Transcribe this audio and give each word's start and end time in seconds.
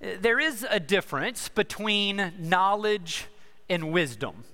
There 0.00 0.40
is 0.40 0.66
a 0.68 0.80
difference 0.80 1.48
between 1.48 2.32
knowledge 2.38 3.26
and 3.68 3.92
wisdom. 3.92 4.44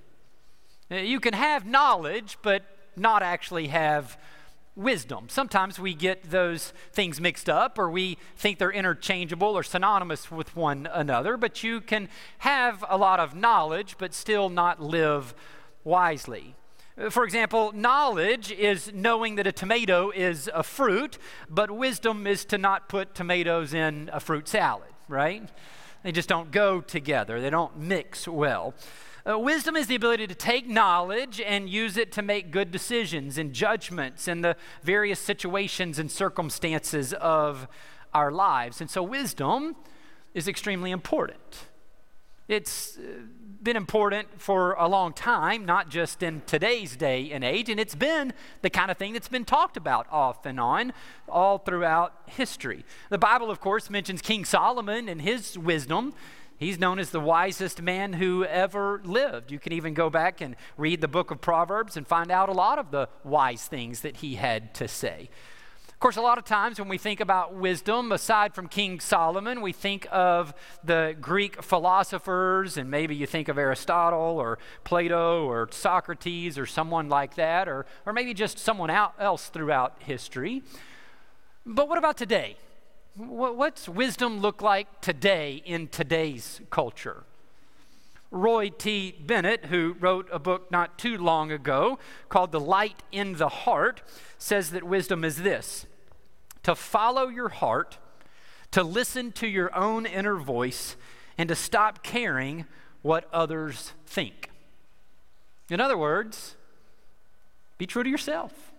Uh, 0.91 0.96
you 0.96 1.21
can 1.21 1.34
have 1.34 1.65
knowledge, 1.65 2.38
but 2.42 2.65
not 2.97 3.23
actually 3.23 3.69
have 3.69 4.19
wisdom. 4.75 5.29
Sometimes 5.29 5.79
we 5.79 5.95
get 5.95 6.31
those 6.31 6.73
things 6.93 7.21
mixed 7.21 7.49
up 7.49 7.79
or 7.79 7.91
we 7.91 8.19
think 8.37 8.59
they're 8.59 8.71
interchangeable 8.71 9.57
or 9.57 9.62
synonymous 9.62 10.30
with 10.30 10.55
one 10.55 10.87
another, 10.93 11.37
but 11.37 11.63
you 11.63 11.81
can 11.81 12.09
have 12.39 12.85
a 12.89 12.99
lot 12.99 13.19
of 13.19 13.35
knowledge 13.35 13.97
but 13.99 14.13
still 14.13 14.51
not 14.51 14.83
live 14.83 15.35
wisely. 15.83 16.55
Uh, 16.99 17.09
for 17.09 17.25
example, 17.25 17.73
knowledge 17.73 18.53
is 18.53 18.93
knowing 18.93 19.37
that 19.37 19.47
a 19.47 19.53
tomato 19.53 20.11
is 20.11 20.51
a 20.53 20.63
fruit, 20.63 21.19
but 21.49 21.71
wisdom 21.71 22.27
is 22.27 22.45
to 22.45 22.59
not 22.59 22.89
put 22.89 23.15
tomatoes 23.15 23.73
in 23.73 24.11
a 24.13 24.21
fruit 24.21 24.47
salad, 24.47 24.91
right? 25.09 25.48
They 26.02 26.12
just 26.12 26.29
don't 26.29 26.50
go 26.50 26.80
together, 26.80 27.41
they 27.41 27.51
don't 27.51 27.77
mix 27.78 28.28
well. 28.28 28.74
Uh, 29.28 29.37
wisdom 29.37 29.74
is 29.74 29.88
the 29.88 29.97
ability 29.97 30.24
to 30.28 30.37
take 30.37 30.69
knowledge 30.69 31.41
and 31.41 31.69
use 31.69 31.97
it 31.97 32.12
to 32.12 32.23
make 32.23 32.52
good 32.52 32.70
decisions 32.70 33.38
and 33.38 33.52
judgments 33.52 34.28
in 34.28 34.41
the 34.41 34.55
various 34.84 35.19
situations 35.19 35.98
and 35.98 36.12
circumstances 36.12 37.12
of 37.14 37.66
our 38.14 38.30
lives. 38.30 38.80
And 38.80 38.88
so, 38.88 39.02
wisdom 39.02 39.74
is 40.33 40.47
extremely 40.47 40.92
important. 40.92 41.66
It's 42.47 42.98
uh, 42.98 43.23
been 43.66 43.77
important 43.77 44.29
for 44.41 44.75
a 44.75 44.87
long 44.87 45.12
time, 45.12 45.66
not 45.66 45.88
just 45.88 46.23
in 46.23 46.41
today's 46.47 46.95
day 46.95 47.33
and 47.33 47.43
age, 47.43 47.69
and 47.69 47.80
it's 47.80 47.97
been 47.97 48.33
the 48.62 48.70
kind 48.70 48.92
of 48.92 48.97
thing 48.97 49.12
that's 49.12 49.27
been 49.27 49.45
talked 49.45 49.77
about 49.77 50.06
off 50.09 50.47
and 50.47 50.61
on 50.61 50.92
all 51.29 51.59
throughout 51.59 52.12
history. 52.27 52.84
The 53.11 53.19
Bible, 53.19 53.51
of 53.51 53.59
course, 53.59 53.91
mentions 53.91 54.23
King 54.23 54.45
Solomon 54.45 55.09
and 55.09 55.20
his 55.20 55.59
wisdom. 55.59 56.15
He's 56.56 56.79
known 56.79 57.01
as 57.01 57.11
the 57.11 57.19
wisest 57.19 57.83
man 57.83 58.12
who 58.12 58.45
ever 58.45 59.00
lived. 59.05 59.50
You 59.50 59.59
can 59.59 59.72
even 59.72 59.94
go 59.94 60.11
back 60.11 60.41
and 60.41 60.55
read 60.77 61.00
the 61.00 61.09
book 61.09 61.33
of 61.33 61.41
Proverbs 61.41 61.97
and 61.97 62.06
find 62.06 62.31
out 62.31 62.48
a 62.48 62.53
lot 62.53 62.78
of 62.78 62.92
the 62.92 63.09
wise 63.25 63.67
things 63.67 64.03
that 64.03 64.19
he 64.19 64.37
had 64.37 64.75
to 64.75 64.87
say. 64.87 65.28
Of 65.97 66.00
course, 66.00 66.19
a 66.19 66.20
lot 66.20 66.36
of 66.36 66.44
times 66.44 66.78
when 66.78 66.89
we 66.89 66.98
think 66.98 67.20
about 67.20 67.55
wisdom, 67.55 68.12
aside 68.12 68.55
from 68.55 68.69
King 68.69 69.00
Solomon, 69.00 69.62
we 69.62 69.72
think 69.72 70.06
of 70.12 70.53
the 70.84 71.16
Greek 71.22 71.62
philosophers, 71.62 72.77
and 72.77 72.91
maybe 72.91 73.16
you 73.16 73.27
think 73.27 73.48
of 73.48 73.56
Aristotle 73.56 74.38
or 74.38 74.58
Plato 74.84 75.47
or 75.47 75.66
Socrates 75.72 76.58
or 76.58 76.66
someone 76.66 77.08
like 77.08 77.36
that, 77.36 77.66
or, 77.66 77.86
or 78.05 78.12
maybe 78.12 78.34
just 78.34 78.58
someone 78.58 78.91
else 78.91 79.48
throughout 79.48 79.94
history. 80.00 80.62
But 81.64 81.88
what 81.88 81.97
about 81.97 82.19
today? 82.19 82.58
What's 83.16 83.88
wisdom 83.88 84.41
look 84.41 84.60
like 84.60 85.00
today 85.00 85.62
in 85.64 85.88
today's 85.88 86.60
culture? 86.69 87.25
Roy 88.31 88.69
T. 88.69 89.14
Bennett, 89.19 89.66
who 89.66 89.97
wrote 89.98 90.28
a 90.31 90.38
book 90.38 90.70
not 90.70 90.98
too 90.98 91.16
long 91.16 91.50
ago 91.53 91.98
called 92.28 92.53
The 92.53 92.60
Light 92.60 93.03
in 93.12 93.34
the 93.34 93.48
Heart, 93.48 94.03
says 94.39 94.70
that 94.70 94.84
wisdom 94.84 95.25
is 95.25 95.42
this 95.42 95.87
to 96.62 96.75
follow 96.75 97.29
your 97.29 97.48
heart, 97.48 97.98
to 98.73 98.83
listen 98.83 99.33
to 99.33 99.47
your 99.47 99.75
own 99.75 100.05
inner 100.05 100.37
voice, 100.37 100.97
and 101.39 101.48
to 101.48 101.55
stop 101.55 102.03
caring 102.03 102.65
what 103.03 103.28
others 103.33 103.93
think. 104.05 104.51
In 105.70 105.81
other 105.81 105.97
words, 105.97 106.56
be 107.78 107.87
true 107.87 108.03
to 108.03 108.11
yourself. 108.11 108.73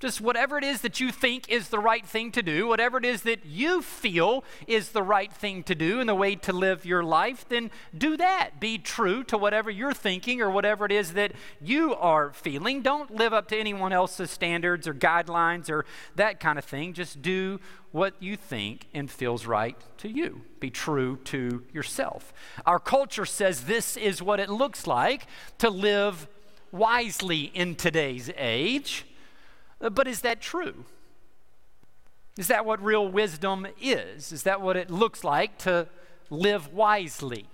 Just 0.00 0.20
whatever 0.20 0.58
it 0.58 0.64
is 0.64 0.80
that 0.82 0.98
you 1.00 1.10
think 1.12 1.48
is 1.48 1.68
the 1.68 1.78
right 1.78 2.04
thing 2.04 2.32
to 2.32 2.42
do, 2.42 2.66
whatever 2.66 2.98
it 2.98 3.04
is 3.04 3.22
that 3.22 3.46
you 3.46 3.80
feel 3.80 4.44
is 4.66 4.90
the 4.90 5.02
right 5.02 5.32
thing 5.32 5.62
to 5.62 5.74
do 5.74 6.00
and 6.00 6.08
the 6.08 6.14
way 6.14 6.34
to 6.34 6.52
live 6.52 6.84
your 6.84 7.02
life, 7.02 7.48
then 7.48 7.70
do 7.96 8.16
that. 8.16 8.58
Be 8.60 8.76
true 8.76 9.22
to 9.24 9.38
whatever 9.38 9.70
you're 9.70 9.94
thinking 9.94 10.42
or 10.42 10.50
whatever 10.50 10.84
it 10.84 10.92
is 10.92 11.14
that 11.14 11.32
you 11.60 11.94
are 11.94 12.32
feeling. 12.32 12.82
Don't 12.82 13.14
live 13.14 13.32
up 13.32 13.48
to 13.48 13.56
anyone 13.56 13.92
else's 13.92 14.30
standards 14.30 14.88
or 14.88 14.94
guidelines 14.94 15.70
or 15.70 15.86
that 16.16 16.40
kind 16.40 16.58
of 16.58 16.64
thing. 16.64 16.92
Just 16.92 17.22
do 17.22 17.60
what 17.92 18.14
you 18.20 18.36
think 18.36 18.88
and 18.92 19.08
feels 19.08 19.46
right 19.46 19.76
to 19.98 20.08
you. 20.08 20.42
Be 20.58 20.70
true 20.70 21.18
to 21.24 21.62
yourself. 21.72 22.34
Our 22.66 22.80
culture 22.80 23.24
says 23.24 23.62
this 23.62 23.96
is 23.96 24.20
what 24.20 24.40
it 24.40 24.50
looks 24.50 24.88
like 24.88 25.28
to 25.58 25.70
live 25.70 26.26
wisely 26.72 27.52
in 27.54 27.76
today's 27.76 28.30
age. 28.36 29.06
Uh, 29.84 29.90
but 29.90 30.08
is 30.08 30.22
that 30.22 30.40
true? 30.40 30.86
Is 32.38 32.48
that 32.48 32.64
what 32.64 32.82
real 32.82 33.06
wisdom 33.06 33.66
is? 33.80 34.32
Is 34.32 34.42
that 34.44 34.60
what 34.60 34.76
it 34.76 34.90
looks 34.90 35.22
like 35.22 35.58
to 35.58 35.86
live 36.30 36.72
wisely? 36.72 37.46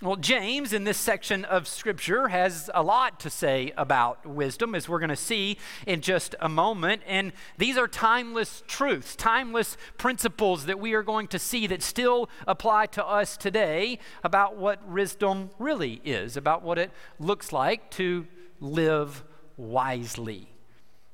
Well, 0.00 0.14
James, 0.14 0.72
in 0.72 0.84
this 0.84 0.96
section 0.96 1.44
of 1.44 1.66
Scripture, 1.66 2.28
has 2.28 2.70
a 2.72 2.84
lot 2.84 3.18
to 3.18 3.28
say 3.28 3.72
about 3.76 4.24
wisdom, 4.24 4.76
as 4.76 4.88
we're 4.88 5.00
going 5.00 5.08
to 5.08 5.16
see 5.16 5.58
in 5.88 6.00
just 6.00 6.36
a 6.40 6.48
moment. 6.48 7.02
And 7.04 7.32
these 7.58 7.76
are 7.76 7.88
timeless 7.88 8.62
truths, 8.68 9.16
timeless 9.16 9.76
principles 9.98 10.66
that 10.66 10.78
we 10.78 10.94
are 10.94 11.02
going 11.02 11.26
to 11.28 11.38
see 11.40 11.66
that 11.66 11.82
still 11.82 12.30
apply 12.46 12.86
to 12.86 13.04
us 13.04 13.36
today 13.36 13.98
about 14.22 14.56
what 14.56 14.86
wisdom 14.86 15.50
really 15.58 16.00
is, 16.04 16.36
about 16.36 16.62
what 16.62 16.78
it 16.78 16.92
looks 17.18 17.52
like 17.52 17.90
to 17.90 18.28
live 18.60 19.24
wisely. 19.56 20.48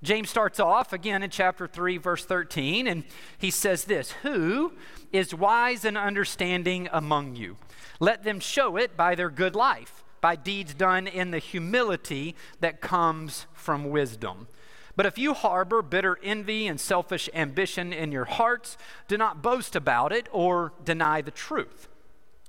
James 0.05 0.29
starts 0.29 0.61
off 0.61 0.93
again 0.93 1.23
in 1.23 1.31
chapter 1.31 1.67
3, 1.67 1.97
verse 1.97 2.27
13, 2.27 2.87
and 2.87 3.05
he 3.39 3.51
says 3.51 3.85
this 3.85 4.13
Who 4.23 4.75
is 5.13 5.35
wise 5.35 5.85
and 5.85 5.97
understanding 5.97 6.91
among 6.93 7.37
you? 7.37 7.57
Let 8.01 8.23
them 8.23 8.39
show 8.39 8.77
it 8.77 8.99
by 8.99 9.15
their 9.15 9.31
good 9.31 9.57
life, 9.57 10.05
by 10.21 10.37
deeds 10.37 10.75
done 10.75 11.07
in 11.07 11.31
the 11.31 11.39
humility 11.39 12.37
that 12.61 12.83
comes 12.83 13.47
from 13.55 13.89
wisdom. 13.91 14.47
But 14.95 15.07
if 15.07 15.17
you 15.17 15.33
harbor 15.33 15.81
bitter 15.81 16.19
envy 16.23 16.67
and 16.67 16.79
selfish 16.79 17.31
ambition 17.33 17.93
in 17.93 18.13
your 18.13 18.27
hearts, 18.27 18.77
do 19.09 19.17
not 19.17 19.43
boast 19.43 19.75
about 19.75 20.13
it 20.13 20.29
or 20.31 20.75
deny 20.85 21.23
the 21.23 21.31
truth. 21.31 21.89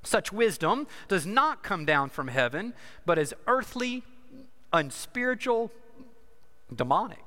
Such 0.04 0.32
wisdom 0.32 0.88
does 1.08 1.26
not 1.26 1.64
come 1.64 1.86
down 1.86 2.10
from 2.10 2.28
heaven, 2.28 2.74
but 3.06 3.18
is 3.18 3.34
earthly, 3.48 4.04
unspiritual, 4.74 5.72
demonic. 6.74 7.25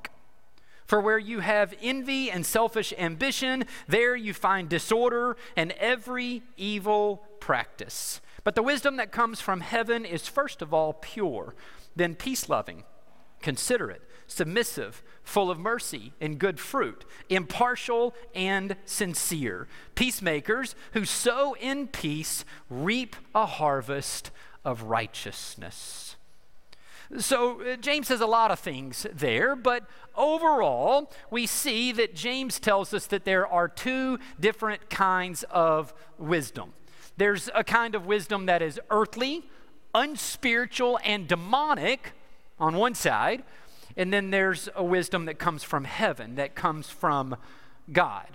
For 0.89 0.99
where 0.99 1.19
you 1.19 1.41
have 1.41 1.75
envy 1.83 2.31
and 2.31 2.43
selfish 2.43 2.95
ambition, 2.97 3.65
there 3.87 4.15
you 4.15 4.33
find 4.33 4.67
disorder 4.67 5.37
and 5.55 5.71
every 5.73 6.41
evil 6.57 7.27
practice. 7.39 8.21
But 8.43 8.55
the 8.55 8.63
wisdom 8.63 8.95
that 8.95 9.11
comes 9.11 9.39
from 9.39 9.61
heaven 9.61 10.03
is 10.03 10.27
first 10.27 10.63
of 10.63 10.73
all 10.73 10.93
pure, 10.93 11.53
then 11.95 12.15
peace 12.15 12.49
loving, 12.49 12.85
considerate, 13.39 14.01
submissive, 14.25 15.03
full 15.21 15.51
of 15.51 15.59
mercy 15.59 16.13
and 16.19 16.39
good 16.39 16.59
fruit, 16.59 17.05
impartial 17.29 18.15
and 18.33 18.75
sincere. 18.85 19.67
Peacemakers 19.93 20.73
who 20.93 21.05
sow 21.05 21.55
in 21.59 21.85
peace 21.85 22.43
reap 22.67 23.15
a 23.35 23.45
harvest 23.45 24.31
of 24.65 24.81
righteousness. 24.81 26.15
So, 27.17 27.61
uh, 27.61 27.75
James 27.77 28.07
says 28.07 28.21
a 28.21 28.27
lot 28.27 28.51
of 28.51 28.59
things 28.59 29.07
there, 29.11 29.55
but 29.55 29.83
overall, 30.15 31.11
we 31.31 31.47
see 31.47 31.91
that 31.93 32.13
James 32.13 32.59
tells 32.59 32.93
us 32.93 33.07
that 33.07 33.25
there 33.25 33.47
are 33.47 33.67
two 33.67 34.19
different 34.39 34.91
kinds 34.91 35.43
of 35.49 35.91
wisdom. 36.19 36.73
There's 37.17 37.49
a 37.55 37.63
kind 37.63 37.95
of 37.95 38.05
wisdom 38.05 38.45
that 38.45 38.61
is 38.61 38.79
earthly, 38.91 39.49
unspiritual, 39.95 40.99
and 41.03 41.27
demonic 41.27 42.11
on 42.59 42.75
one 42.75 42.93
side, 42.93 43.43
and 43.97 44.13
then 44.13 44.29
there's 44.29 44.69
a 44.75 44.83
wisdom 44.83 45.25
that 45.25 45.39
comes 45.39 45.63
from 45.63 45.85
heaven, 45.85 46.35
that 46.35 46.53
comes 46.53 46.91
from 46.91 47.35
God. 47.91 48.27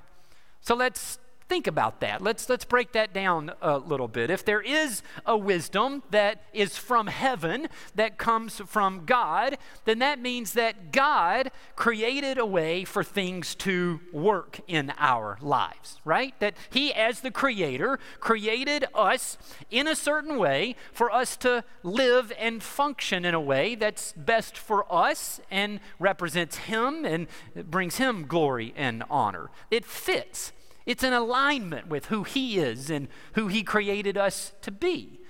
So 0.60 0.74
let's 0.74 1.18
Think 1.46 1.66
about 1.66 2.00
that. 2.00 2.22
Let's, 2.22 2.48
let's 2.48 2.64
break 2.64 2.92
that 2.92 3.12
down 3.12 3.52
a 3.60 3.76
little 3.76 4.08
bit. 4.08 4.30
If 4.30 4.46
there 4.46 4.62
is 4.62 5.02
a 5.26 5.36
wisdom 5.36 6.02
that 6.10 6.42
is 6.54 6.78
from 6.78 7.06
heaven, 7.06 7.68
that 7.94 8.16
comes 8.16 8.62
from 8.66 9.04
God, 9.04 9.58
then 9.84 9.98
that 9.98 10.18
means 10.18 10.54
that 10.54 10.90
God 10.90 11.50
created 11.76 12.38
a 12.38 12.46
way 12.46 12.84
for 12.84 13.04
things 13.04 13.54
to 13.56 14.00
work 14.10 14.60
in 14.66 14.90
our 14.96 15.36
lives, 15.42 16.00
right? 16.06 16.32
That 16.40 16.54
He, 16.70 16.94
as 16.94 17.20
the 17.20 17.30
Creator, 17.30 17.98
created 18.20 18.86
us 18.94 19.36
in 19.70 19.86
a 19.86 19.94
certain 19.94 20.38
way 20.38 20.76
for 20.92 21.12
us 21.12 21.36
to 21.38 21.62
live 21.82 22.32
and 22.38 22.62
function 22.62 23.26
in 23.26 23.34
a 23.34 23.40
way 23.40 23.74
that's 23.74 24.12
best 24.12 24.56
for 24.56 24.90
us 24.90 25.42
and 25.50 25.80
represents 25.98 26.56
Him 26.56 27.04
and 27.04 27.26
brings 27.70 27.96
Him 27.96 28.26
glory 28.26 28.72
and 28.76 29.04
honor. 29.10 29.50
It 29.70 29.84
fits. 29.84 30.52
It's 30.86 31.02
an 31.02 31.12
alignment 31.12 31.88
with 31.88 32.06
who 32.06 32.24
He 32.24 32.58
is 32.58 32.90
and 32.90 33.08
who 33.34 33.48
He 33.48 33.62
created 33.62 34.16
us 34.16 34.52
to 34.62 34.70
be. 34.70 35.20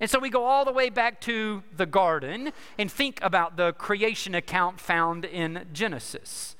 And 0.00 0.08
so 0.08 0.18
we 0.18 0.30
go 0.30 0.44
all 0.44 0.64
the 0.64 0.72
way 0.72 0.90
back 0.90 1.20
to 1.22 1.62
the 1.76 1.86
garden 1.86 2.52
and 2.78 2.90
think 2.90 3.18
about 3.22 3.56
the 3.56 3.72
creation 3.72 4.34
account 4.34 4.80
found 4.80 5.24
in 5.24 5.66
Genesis. 5.72 6.54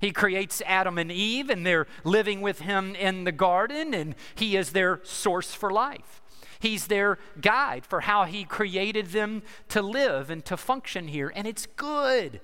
He 0.00 0.12
creates 0.12 0.62
Adam 0.64 0.96
and 0.96 1.10
Eve, 1.10 1.50
and 1.50 1.66
they're 1.66 1.88
living 2.04 2.40
with 2.40 2.60
him 2.60 2.94
in 2.94 3.24
the 3.24 3.32
garden, 3.32 3.94
and 3.94 4.14
he 4.36 4.56
is 4.56 4.70
their 4.70 5.00
source 5.02 5.52
for 5.52 5.72
life. 5.72 6.22
He's 6.60 6.86
their 6.86 7.18
guide 7.40 7.84
for 7.84 8.02
how 8.02 8.24
he 8.24 8.44
created 8.44 9.08
them 9.08 9.42
to 9.68 9.82
live 9.82 10.30
and 10.30 10.44
to 10.44 10.56
function 10.56 11.08
here, 11.08 11.32
and 11.34 11.46
it's 11.46 11.66
good. 11.66 12.40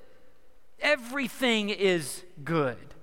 Everything 0.80 1.70
is 1.70 2.24
good. 2.42 2.93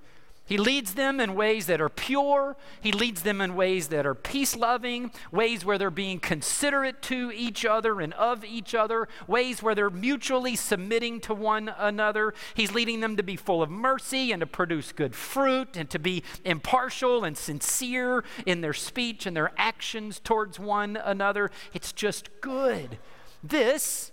He 0.52 0.58
leads 0.58 0.92
them 0.92 1.18
in 1.18 1.34
ways 1.34 1.64
that 1.64 1.80
are 1.80 1.88
pure. 1.88 2.58
He 2.82 2.92
leads 2.92 3.22
them 3.22 3.40
in 3.40 3.56
ways 3.56 3.88
that 3.88 4.04
are 4.04 4.14
peace 4.14 4.54
loving, 4.54 5.10
ways 5.30 5.64
where 5.64 5.78
they're 5.78 5.90
being 5.90 6.20
considerate 6.20 7.00
to 7.04 7.32
each 7.34 7.64
other 7.64 8.02
and 8.02 8.12
of 8.12 8.44
each 8.44 8.74
other, 8.74 9.08
ways 9.26 9.62
where 9.62 9.74
they're 9.74 9.88
mutually 9.88 10.54
submitting 10.54 11.20
to 11.20 11.32
one 11.32 11.72
another. 11.78 12.34
He's 12.52 12.74
leading 12.74 13.00
them 13.00 13.16
to 13.16 13.22
be 13.22 13.34
full 13.34 13.62
of 13.62 13.70
mercy 13.70 14.30
and 14.30 14.40
to 14.40 14.46
produce 14.46 14.92
good 14.92 15.14
fruit 15.14 15.74
and 15.74 15.88
to 15.88 15.98
be 15.98 16.22
impartial 16.44 17.24
and 17.24 17.34
sincere 17.34 18.22
in 18.44 18.60
their 18.60 18.74
speech 18.74 19.24
and 19.24 19.34
their 19.34 19.52
actions 19.56 20.20
towards 20.20 20.60
one 20.60 20.98
another. 21.02 21.50
It's 21.72 21.92
just 21.92 22.28
good. 22.42 22.98
This 23.42 24.12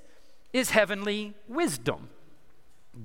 is 0.53 0.69
heavenly 0.69 1.33
wisdom. 1.49 2.07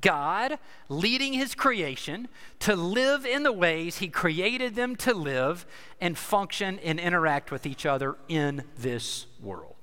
God 0.01 0.59
leading 0.89 1.35
his 1.35 1.55
creation 1.55 2.29
to 2.61 2.75
live 2.75 3.27
in 3.27 3.43
the 3.43 3.53
ways 3.53 3.99
he 3.99 4.09
created 4.09 4.75
them 4.75 4.97
to 4.97 5.15
live 5.15 5.67
and 6.01 6.17
function 6.17 6.79
and 6.81 6.99
interact 6.99 7.51
with 7.51 7.67
each 7.67 7.87
other 7.87 8.17
in 8.29 8.65
this 8.79 9.27
world. 9.43 9.75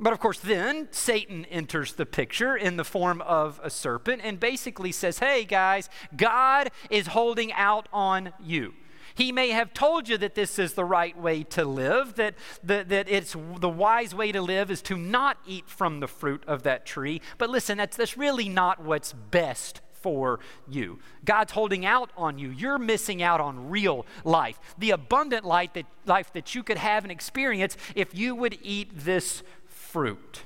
But 0.00 0.12
of 0.12 0.18
course, 0.18 0.40
then 0.40 0.88
Satan 0.90 1.44
enters 1.46 1.94
the 1.94 2.04
picture 2.04 2.56
in 2.56 2.76
the 2.76 2.84
form 2.84 3.20
of 3.22 3.60
a 3.62 3.70
serpent 3.70 4.22
and 4.24 4.40
basically 4.40 4.92
says, 4.92 5.20
Hey 5.20 5.44
guys, 5.44 5.88
God 6.16 6.70
is 6.90 7.08
holding 7.08 7.52
out 7.52 7.88
on 7.92 8.32
you. 8.42 8.74
He 9.14 9.30
may 9.32 9.50
have 9.50 9.72
told 9.72 10.08
you 10.08 10.18
that 10.18 10.34
this 10.34 10.58
is 10.58 10.74
the 10.74 10.84
right 10.84 11.16
way 11.16 11.44
to 11.44 11.64
live, 11.64 12.14
that, 12.16 12.34
that, 12.64 12.88
that 12.88 13.08
it's 13.08 13.32
the 13.32 13.68
wise 13.68 14.14
way 14.14 14.32
to 14.32 14.42
live 14.42 14.70
is 14.70 14.82
to 14.82 14.96
not 14.96 15.38
eat 15.46 15.68
from 15.68 16.00
the 16.00 16.08
fruit 16.08 16.42
of 16.46 16.64
that 16.64 16.84
tree. 16.84 17.20
But 17.38 17.50
listen, 17.50 17.78
that's, 17.78 17.96
that's 17.96 18.16
really 18.16 18.48
not 18.48 18.82
what's 18.82 19.12
best 19.12 19.80
for 20.04 20.38
you. 20.68 20.98
God's 21.24 21.52
holding 21.52 21.86
out 21.86 22.10
on 22.16 22.38
you. 22.38 22.50
You're 22.50 22.78
missing 22.78 23.22
out 23.22 23.40
on 23.40 23.70
real 23.70 24.04
life, 24.22 24.60
the 24.76 24.90
abundant 24.90 25.44
life 25.44 25.72
that, 25.74 25.86
life 26.04 26.32
that 26.34 26.54
you 26.54 26.62
could 26.62 26.76
have 26.76 27.04
and 27.04 27.10
experience 27.10 27.76
if 27.94 28.14
you 28.14 28.34
would 28.34 28.58
eat 28.62 28.90
this 28.94 29.42
fruit. 29.66 30.42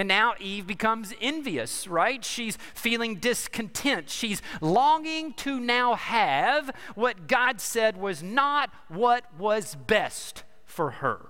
And 0.00 0.08
now 0.08 0.32
Eve 0.40 0.66
becomes 0.66 1.12
envious, 1.20 1.86
right? 1.86 2.24
She's 2.24 2.56
feeling 2.72 3.16
discontent. 3.16 4.08
She's 4.08 4.40
longing 4.62 5.34
to 5.34 5.60
now 5.60 5.94
have 5.94 6.74
what 6.94 7.26
God 7.28 7.60
said 7.60 7.98
was 7.98 8.22
not 8.22 8.70
what 8.88 9.26
was 9.38 9.74
best 9.74 10.42
for 10.64 10.90
her. 10.90 11.26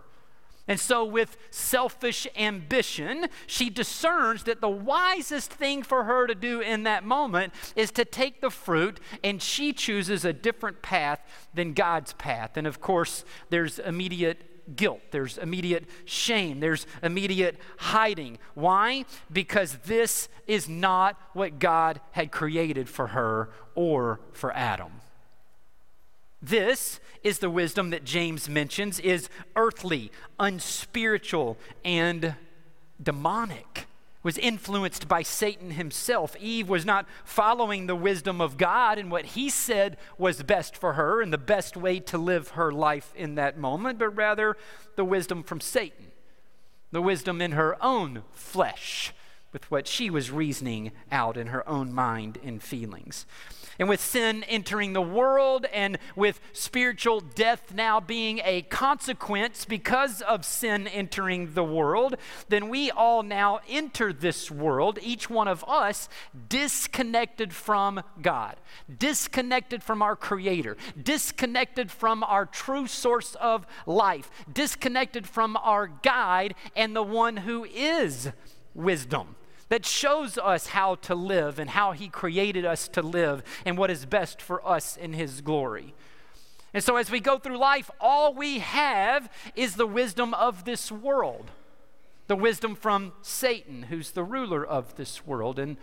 And 0.68 0.78
so, 0.78 1.04
with 1.04 1.36
selfish 1.50 2.28
ambition, 2.36 3.26
she 3.48 3.70
discerns 3.70 4.44
that 4.44 4.60
the 4.60 4.68
wisest 4.68 5.52
thing 5.52 5.82
for 5.82 6.04
her 6.04 6.28
to 6.28 6.34
do 6.36 6.60
in 6.60 6.84
that 6.84 7.02
moment 7.02 7.52
is 7.74 7.90
to 7.90 8.04
take 8.04 8.40
the 8.40 8.50
fruit, 8.50 9.00
and 9.24 9.42
she 9.42 9.72
chooses 9.72 10.24
a 10.24 10.32
different 10.32 10.80
path 10.80 11.26
than 11.52 11.72
God's 11.72 12.12
path. 12.12 12.56
And 12.56 12.68
of 12.68 12.80
course, 12.80 13.24
there's 13.48 13.80
immediate 13.80 14.49
guilt, 14.76 15.00
there's 15.10 15.38
immediate 15.38 15.84
shame, 16.04 16.60
there's 16.60 16.86
immediate 17.02 17.56
hiding. 17.78 18.38
Why? 18.54 19.04
Because 19.32 19.78
this 19.84 20.28
is 20.46 20.68
not 20.68 21.20
what 21.32 21.58
God 21.58 22.00
had 22.12 22.30
created 22.30 22.88
for 22.88 23.08
her 23.08 23.50
or 23.74 24.20
for 24.32 24.52
Adam. 24.52 24.92
This 26.42 27.00
is 27.22 27.38
the 27.38 27.50
wisdom 27.50 27.90
that 27.90 28.04
James 28.04 28.48
mentions 28.48 28.98
is 28.98 29.28
earthly, 29.56 30.10
unspiritual, 30.38 31.58
and 31.84 32.34
demonic 33.02 33.86
was 34.22 34.38
influenced 34.38 35.08
by 35.08 35.22
Satan 35.22 35.72
himself. 35.72 36.36
Eve 36.38 36.68
was 36.68 36.84
not 36.84 37.06
following 37.24 37.86
the 37.86 37.96
wisdom 37.96 38.40
of 38.40 38.56
God 38.56 38.98
and 38.98 39.10
what 39.10 39.24
he 39.24 39.48
said 39.48 39.96
was 40.18 40.42
best 40.42 40.76
for 40.76 40.94
her 40.94 41.22
and 41.22 41.32
the 41.32 41.38
best 41.38 41.76
way 41.76 42.00
to 42.00 42.18
live 42.18 42.50
her 42.50 42.70
life 42.70 43.12
in 43.16 43.36
that 43.36 43.58
moment, 43.58 43.98
but 43.98 44.10
rather 44.10 44.56
the 44.96 45.04
wisdom 45.04 45.42
from 45.42 45.60
Satan, 45.60 46.06
the 46.90 47.02
wisdom 47.02 47.40
in 47.40 47.52
her 47.52 47.82
own 47.82 48.24
flesh, 48.32 49.12
with 49.52 49.70
what 49.70 49.86
she 49.86 50.10
was 50.10 50.30
reasoning 50.30 50.92
out 51.10 51.36
in 51.36 51.48
her 51.48 51.68
own 51.68 51.92
mind 51.92 52.38
and 52.44 52.62
feelings. 52.62 53.26
And 53.80 53.88
with 53.88 54.00
sin 54.02 54.42
entering 54.44 54.92
the 54.92 55.00
world 55.00 55.64
and 55.72 55.98
with 56.14 56.38
spiritual 56.52 57.20
death 57.20 57.72
now 57.74 57.98
being 57.98 58.42
a 58.44 58.60
consequence 58.62 59.64
because 59.64 60.20
of 60.20 60.44
sin 60.44 60.86
entering 60.86 61.54
the 61.54 61.64
world, 61.64 62.16
then 62.50 62.68
we 62.68 62.90
all 62.90 63.22
now 63.22 63.60
enter 63.66 64.12
this 64.12 64.50
world, 64.50 64.98
each 65.00 65.30
one 65.30 65.48
of 65.48 65.64
us, 65.66 66.10
disconnected 66.50 67.54
from 67.54 68.02
God, 68.20 68.56
disconnected 68.98 69.82
from 69.82 70.02
our 70.02 70.14
Creator, 70.14 70.76
disconnected 71.02 71.90
from 71.90 72.22
our 72.22 72.44
true 72.44 72.86
source 72.86 73.34
of 73.36 73.66
life, 73.86 74.30
disconnected 74.52 75.26
from 75.26 75.56
our 75.56 75.86
guide 75.86 76.54
and 76.76 76.94
the 76.94 77.02
one 77.02 77.38
who 77.38 77.64
is 77.64 78.28
wisdom 78.74 79.36
that 79.70 79.86
shows 79.86 80.36
us 80.36 80.68
how 80.68 80.96
to 80.96 81.14
live 81.14 81.58
and 81.58 81.70
how 81.70 81.92
He 81.92 82.08
created 82.08 82.66
us 82.66 82.86
to 82.88 83.00
live 83.00 83.42
and 83.64 83.78
what 83.78 83.90
is 83.90 84.04
best 84.04 84.42
for 84.42 84.66
us 84.68 84.96
in 84.96 85.14
His 85.14 85.40
glory. 85.40 85.94
And 86.74 86.84
so, 86.84 86.96
as 86.96 87.10
we 87.10 87.18
go 87.18 87.38
through 87.38 87.58
life, 87.58 87.90
all 87.98 88.34
we 88.34 88.58
have 88.58 89.32
is 89.56 89.76
the 89.76 89.86
wisdom 89.86 90.34
of 90.34 90.64
this 90.64 90.92
world 90.92 91.50
the 92.30 92.36
wisdom 92.36 92.76
from 92.76 93.12
Satan, 93.22 93.82
who's 93.82 94.12
the 94.12 94.22
ruler 94.22 94.64
of 94.64 94.94
this 94.94 95.26
world, 95.26 95.58
and 95.58 95.76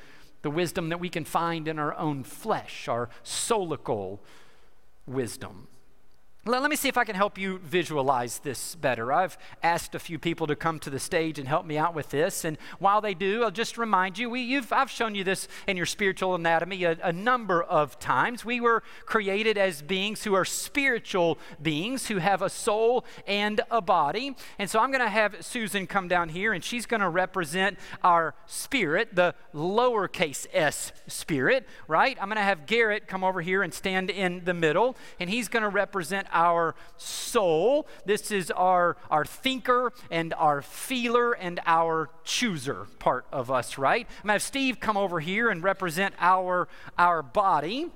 the 0.44 0.50
wisdom 0.50 0.88
that 0.88 0.98
we 0.98 1.10
can 1.10 1.26
find 1.26 1.68
in 1.68 1.78
our 1.78 1.94
own 1.96 2.24
flesh, 2.24 2.88
our 2.88 3.10
soulical 3.22 4.20
wisdom. 5.06 5.68
Let 6.48 6.70
me 6.70 6.78
see 6.78 6.88
if 6.88 6.98
I 6.98 7.04
can 7.04 7.18
help 7.18 7.38
you 7.38 7.58
visualize 7.58 8.40
this 8.40 8.74
better. 8.76 9.12
I've 9.12 9.38
asked 9.62 9.96
a 9.96 10.00
few 10.00 10.18
people 10.18 10.48
to 10.48 10.56
come 10.56 10.80
to 10.80 10.90
the 10.90 10.98
stage 10.98 11.40
and 11.40 11.48
help 11.48 11.66
me 11.66 11.78
out 11.78 11.94
with 11.94 12.10
this. 12.10 12.46
And 12.46 12.58
while 12.80 13.02
they 13.02 13.14
do, 13.14 13.44
I'll 13.44 13.52
just 13.52 13.78
remind 13.78 14.18
you 14.18 14.30
we, 14.30 14.58
I've 14.72 14.90
shown 14.90 15.14
you 15.14 15.26
this 15.26 15.50
in 15.68 15.76
your 15.76 15.86
spiritual 15.86 16.36
anatomy 16.36 16.86
a, 16.86 16.98
a, 17.04 17.12
number 17.12 17.62
of 17.62 18.00
times. 18.00 18.46
We 18.46 18.62
were 18.62 18.82
created 19.06 19.58
as 19.58 19.82
beings 19.82 20.24
who 20.24 20.36
are 20.36 20.46
spiritual 20.46 21.38
beings 21.62 22.08
who 22.08 22.20
have 22.20 22.42
a 22.42 22.50
soul 22.50 23.04
and 23.28 23.60
a 23.70 23.82
body. 23.82 24.34
And 24.58 24.70
so 24.70 24.80
I'm 24.80 24.92
going 24.92 25.04
to 25.04 25.10
have 25.10 25.44
Susan 25.44 25.86
come 25.86 26.08
down 26.08 26.30
here 26.30 26.54
and 26.54 26.64
she's 26.64 26.86
going 26.86 27.02
to 27.02 27.10
represent 27.10 27.78
our 28.06 28.36
spirit, 28.46 29.16
the 29.16 29.36
lowercase 29.54 30.48
s 30.54 30.94
spirit, 31.08 31.68
right? 31.90 32.18
I'm 32.22 32.30
going 32.30 32.38
to 32.38 32.44
have 32.44 32.68
Garrett 32.68 33.06
come 33.06 33.26
over 33.26 33.42
here 33.42 33.64
and 33.64 33.74
stand 33.74 34.10
in 34.10 34.46
the 34.46 34.54
middle, 34.54 34.96
and 35.20 35.30
he's 35.30 35.50
going 35.50 35.64
to 35.64 35.70
represent 35.70 36.28
our 36.38 36.76
soul. 36.98 37.88
This 38.06 38.30
is 38.32 38.52
our, 38.52 38.96
our 39.10 39.26
thinker 39.26 39.92
and 40.12 40.34
our 40.36 40.62
feeler 40.62 41.34
and 41.34 41.60
our 41.66 42.10
chooser 42.24 42.86
part 43.00 43.26
of 43.32 43.50
us, 43.50 43.78
right? 43.80 44.06
I'm 44.06 44.28
going 44.28 44.28
to 44.28 44.34
have 44.34 44.44
Steve 44.44 44.80
come 44.80 44.98
over 44.98 45.20
here 45.20 45.50
and 45.50 45.64
represent 45.64 46.14
our, 46.20 46.68
our 46.98 47.24
body. 47.24 47.90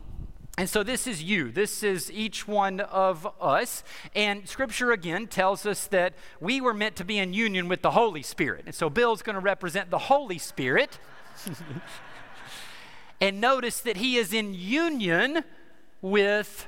And 0.58 0.68
so 0.68 0.84
this 0.84 1.06
is 1.08 1.24
you. 1.24 1.52
This 1.52 1.84
is 1.84 2.12
each 2.12 2.48
one 2.48 2.80
of 2.80 3.28
us. 3.40 3.84
And 4.16 4.50
scripture 4.50 4.92
again 4.92 5.28
tells 5.28 5.66
us 5.66 5.88
that 5.88 6.14
we 6.40 6.60
were 6.60 6.74
meant 6.74 6.96
to 6.98 7.06
be 7.06 7.20
in 7.20 7.34
union 7.34 7.70
with 7.70 7.84
the 7.84 7.92
Holy 7.92 8.24
Spirit. 8.24 8.64
And 8.66 8.76
so 8.76 8.90
Bill's 8.90 9.22
going 9.22 9.36
to 9.36 9.42
represent 9.42 9.92
the 9.92 9.98
Holy 9.98 10.40
Spirit. 10.40 10.98
and 13.22 13.40
notice 13.40 13.80
that 13.82 13.98
he 13.98 14.18
is 14.18 14.34
in 14.34 14.54
union 14.54 15.44
with 16.02 16.68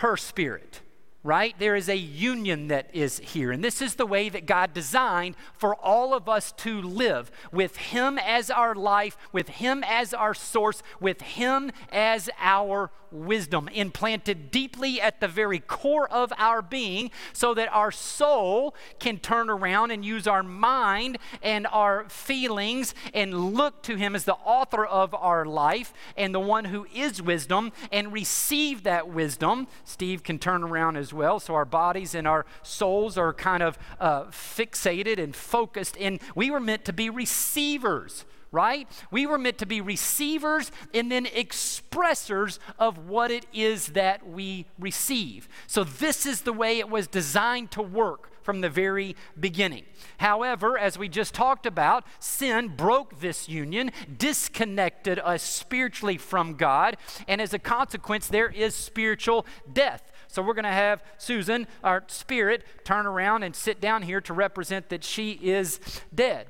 her 0.00 0.16
spirit 0.16 0.82
right? 1.22 1.54
There 1.58 1.76
is 1.76 1.88
a 1.88 1.96
union 1.96 2.68
that 2.68 2.88
is 2.94 3.18
here. 3.18 3.52
And 3.52 3.62
this 3.62 3.82
is 3.82 3.96
the 3.96 4.06
way 4.06 4.28
that 4.30 4.46
God 4.46 4.72
designed 4.72 5.36
for 5.54 5.74
all 5.76 6.14
of 6.14 6.28
us 6.28 6.52
to 6.52 6.80
live 6.80 7.30
with 7.52 7.76
Him 7.76 8.18
as 8.18 8.50
our 8.50 8.74
life, 8.74 9.16
with 9.32 9.48
Him 9.48 9.84
as 9.86 10.14
our 10.14 10.32
source, 10.32 10.82
with 10.98 11.20
Him 11.20 11.72
as 11.92 12.30
our 12.38 12.90
wisdom, 13.12 13.68
implanted 13.68 14.50
deeply 14.50 15.00
at 15.00 15.20
the 15.20 15.28
very 15.28 15.58
core 15.58 16.10
of 16.12 16.32
our 16.38 16.62
being, 16.62 17.10
so 17.32 17.54
that 17.54 17.68
our 17.72 17.90
soul 17.90 18.74
can 18.98 19.18
turn 19.18 19.50
around 19.50 19.90
and 19.90 20.04
use 20.04 20.26
our 20.26 20.42
mind 20.42 21.18
and 21.42 21.66
our 21.68 22.08
feelings 22.08 22.94
and 23.14 23.54
look 23.54 23.82
to 23.82 23.96
Him 23.96 24.14
as 24.14 24.24
the 24.24 24.34
author 24.34 24.84
of 24.84 25.14
our 25.14 25.44
life 25.44 25.92
and 26.16 26.34
the 26.34 26.40
one 26.40 26.66
who 26.66 26.86
is 26.94 27.22
wisdom 27.22 27.72
and 27.92 28.12
receive 28.12 28.82
that 28.84 29.08
wisdom. 29.08 29.66
Steve 29.84 30.22
can 30.22 30.38
turn 30.38 30.62
around 30.62 30.96
as 30.96 31.12
well, 31.12 31.40
so 31.40 31.54
our 31.54 31.64
bodies 31.64 32.14
and 32.14 32.26
our 32.26 32.46
souls 32.62 33.16
are 33.16 33.32
kind 33.32 33.62
of 33.62 33.78
uh, 33.98 34.24
fixated 34.24 35.18
and 35.18 35.34
focused, 35.34 35.96
and 35.98 36.20
we 36.34 36.50
were 36.50 36.60
meant 36.60 36.84
to 36.84 36.92
be 36.92 37.10
receivers 37.10 38.24
right? 38.52 38.88
We 39.10 39.26
were 39.26 39.38
meant 39.38 39.58
to 39.58 39.66
be 39.66 39.80
receivers 39.80 40.72
and 40.92 41.10
then 41.10 41.26
expressors 41.26 42.58
of 42.78 43.06
what 43.08 43.30
it 43.30 43.46
is 43.52 43.88
that 43.88 44.26
we 44.26 44.66
receive. 44.78 45.48
So, 45.66 45.84
this 45.84 46.26
is 46.26 46.42
the 46.42 46.52
way 46.52 46.78
it 46.78 46.88
was 46.88 47.06
designed 47.06 47.70
to 47.72 47.82
work 47.82 48.30
from 48.42 48.60
the 48.60 48.68
very 48.68 49.16
beginning. 49.38 49.84
However, 50.18 50.78
as 50.78 50.98
we 50.98 51.08
just 51.08 51.34
talked 51.34 51.66
about, 51.66 52.04
sin 52.18 52.68
broke 52.68 53.20
this 53.20 53.48
union, 53.48 53.92
disconnected 54.16 55.18
us 55.18 55.42
spiritually 55.42 56.16
from 56.16 56.54
God, 56.54 56.96
and 57.28 57.40
as 57.40 57.54
a 57.54 57.58
consequence, 57.58 58.28
there 58.28 58.48
is 58.48 58.74
spiritual 58.74 59.46
death. 59.72 60.10
So 60.28 60.42
we're 60.42 60.54
going 60.54 60.64
to 60.64 60.70
have 60.70 61.02
Susan, 61.18 61.66
our 61.82 62.04
spirit, 62.06 62.64
turn 62.84 63.06
around 63.06 63.42
and 63.42 63.54
sit 63.54 63.80
down 63.80 64.02
here 64.02 64.20
to 64.22 64.32
represent 64.32 64.88
that 64.88 65.04
she 65.04 65.32
is 65.32 65.80
dead. 66.14 66.46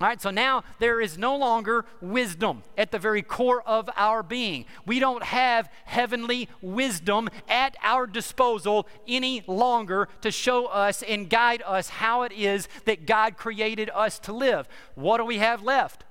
All 0.00 0.06
right, 0.06 0.20
so 0.20 0.30
now 0.30 0.62
there 0.78 1.00
is 1.00 1.18
no 1.18 1.36
longer 1.36 1.84
wisdom 2.00 2.62
at 2.76 2.92
the 2.92 3.00
very 3.00 3.20
core 3.20 3.62
of 3.66 3.90
our 3.96 4.22
being. 4.22 4.64
We 4.86 5.00
don't 5.00 5.24
have 5.24 5.68
heavenly 5.86 6.48
wisdom 6.62 7.28
at 7.48 7.76
our 7.82 8.06
disposal 8.06 8.86
any 9.08 9.42
longer 9.48 10.08
to 10.20 10.30
show 10.30 10.66
us 10.66 11.02
and 11.02 11.28
guide 11.28 11.64
us 11.66 11.88
how 11.88 12.22
it 12.22 12.30
is 12.30 12.68
that 12.84 13.06
God 13.06 13.36
created 13.36 13.90
us 13.92 14.20
to 14.20 14.32
live. 14.32 14.68
What 14.94 15.16
do 15.16 15.24
we 15.24 15.38
have 15.38 15.64
left? 15.64 16.04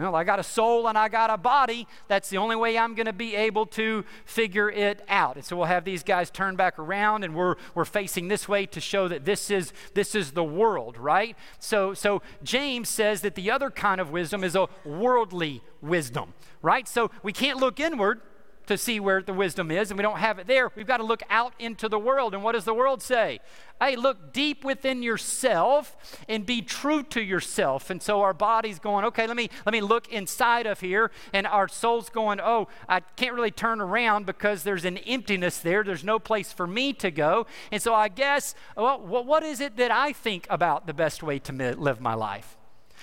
Well, 0.00 0.14
I 0.14 0.24
got 0.24 0.38
a 0.38 0.42
soul 0.44 0.88
and 0.88 0.96
I 0.96 1.08
got 1.08 1.30
a 1.30 1.36
body. 1.36 1.86
That's 2.06 2.28
the 2.28 2.38
only 2.38 2.56
way 2.56 2.78
I'm 2.78 2.94
going 2.94 3.06
to 3.06 3.12
be 3.12 3.34
able 3.34 3.66
to 3.66 4.04
figure 4.24 4.70
it 4.70 5.02
out. 5.08 5.36
And 5.36 5.44
so 5.44 5.56
we'll 5.56 5.66
have 5.66 5.84
these 5.84 6.02
guys 6.02 6.30
turn 6.30 6.56
back 6.56 6.78
around 6.78 7.24
and 7.24 7.34
we're, 7.34 7.56
we're 7.74 7.84
facing 7.84 8.28
this 8.28 8.48
way 8.48 8.66
to 8.66 8.80
show 8.80 9.08
that 9.08 9.24
this 9.24 9.50
is, 9.50 9.72
this 9.94 10.14
is 10.14 10.32
the 10.32 10.44
world, 10.44 10.96
right? 10.96 11.36
So, 11.58 11.94
so 11.94 12.22
James 12.42 12.88
says 12.88 13.20
that 13.22 13.34
the 13.34 13.50
other 13.50 13.70
kind 13.70 14.00
of 14.00 14.10
wisdom 14.10 14.44
is 14.44 14.54
a 14.54 14.68
worldly 14.84 15.62
wisdom, 15.82 16.34
right? 16.62 16.86
So 16.86 17.10
we 17.22 17.32
can't 17.32 17.58
look 17.58 17.80
inward 17.80 18.20
to 18.68 18.78
see 18.78 19.00
where 19.00 19.20
the 19.20 19.32
wisdom 19.32 19.70
is, 19.70 19.90
and 19.90 19.98
we 19.98 20.02
don't 20.02 20.18
have 20.18 20.38
it 20.38 20.46
there. 20.46 20.70
We've 20.74 20.86
got 20.86 20.98
to 20.98 21.04
look 21.04 21.22
out 21.28 21.52
into 21.58 21.88
the 21.88 21.98
world. 21.98 22.34
And 22.34 22.42
what 22.42 22.52
does 22.52 22.64
the 22.64 22.74
world 22.74 23.02
say? 23.02 23.40
Hey, 23.80 23.96
look 23.96 24.32
deep 24.32 24.64
within 24.64 25.02
yourself 25.02 25.96
and 26.28 26.44
be 26.44 26.62
true 26.62 27.02
to 27.04 27.20
yourself. 27.20 27.90
And 27.90 28.02
so 28.02 28.20
our 28.22 28.34
body's 28.34 28.78
going, 28.78 29.04
okay, 29.06 29.26
let 29.26 29.36
me 29.36 29.50
let 29.66 29.72
me 29.72 29.80
look 29.80 30.08
inside 30.12 30.66
of 30.66 30.80
here, 30.80 31.10
and 31.32 31.46
our 31.46 31.68
soul's 31.68 32.08
going, 32.08 32.40
oh, 32.40 32.68
I 32.88 33.00
can't 33.00 33.34
really 33.34 33.50
turn 33.50 33.80
around 33.80 34.26
because 34.26 34.62
there's 34.62 34.84
an 34.84 34.98
emptiness 34.98 35.58
there. 35.58 35.82
There's 35.82 36.04
no 36.04 36.18
place 36.18 36.52
for 36.52 36.66
me 36.66 36.92
to 36.94 37.10
go. 37.10 37.46
And 37.72 37.80
so 37.82 37.94
I 37.94 38.08
guess, 38.08 38.54
well, 38.76 39.00
what 39.00 39.42
is 39.42 39.60
it 39.60 39.76
that 39.76 39.90
I 39.90 40.12
think 40.12 40.46
about 40.50 40.86
the 40.86 40.94
best 40.94 41.22
way 41.22 41.38
to 41.40 41.52
live 41.52 42.00
my 42.00 42.14
life? 42.14 42.56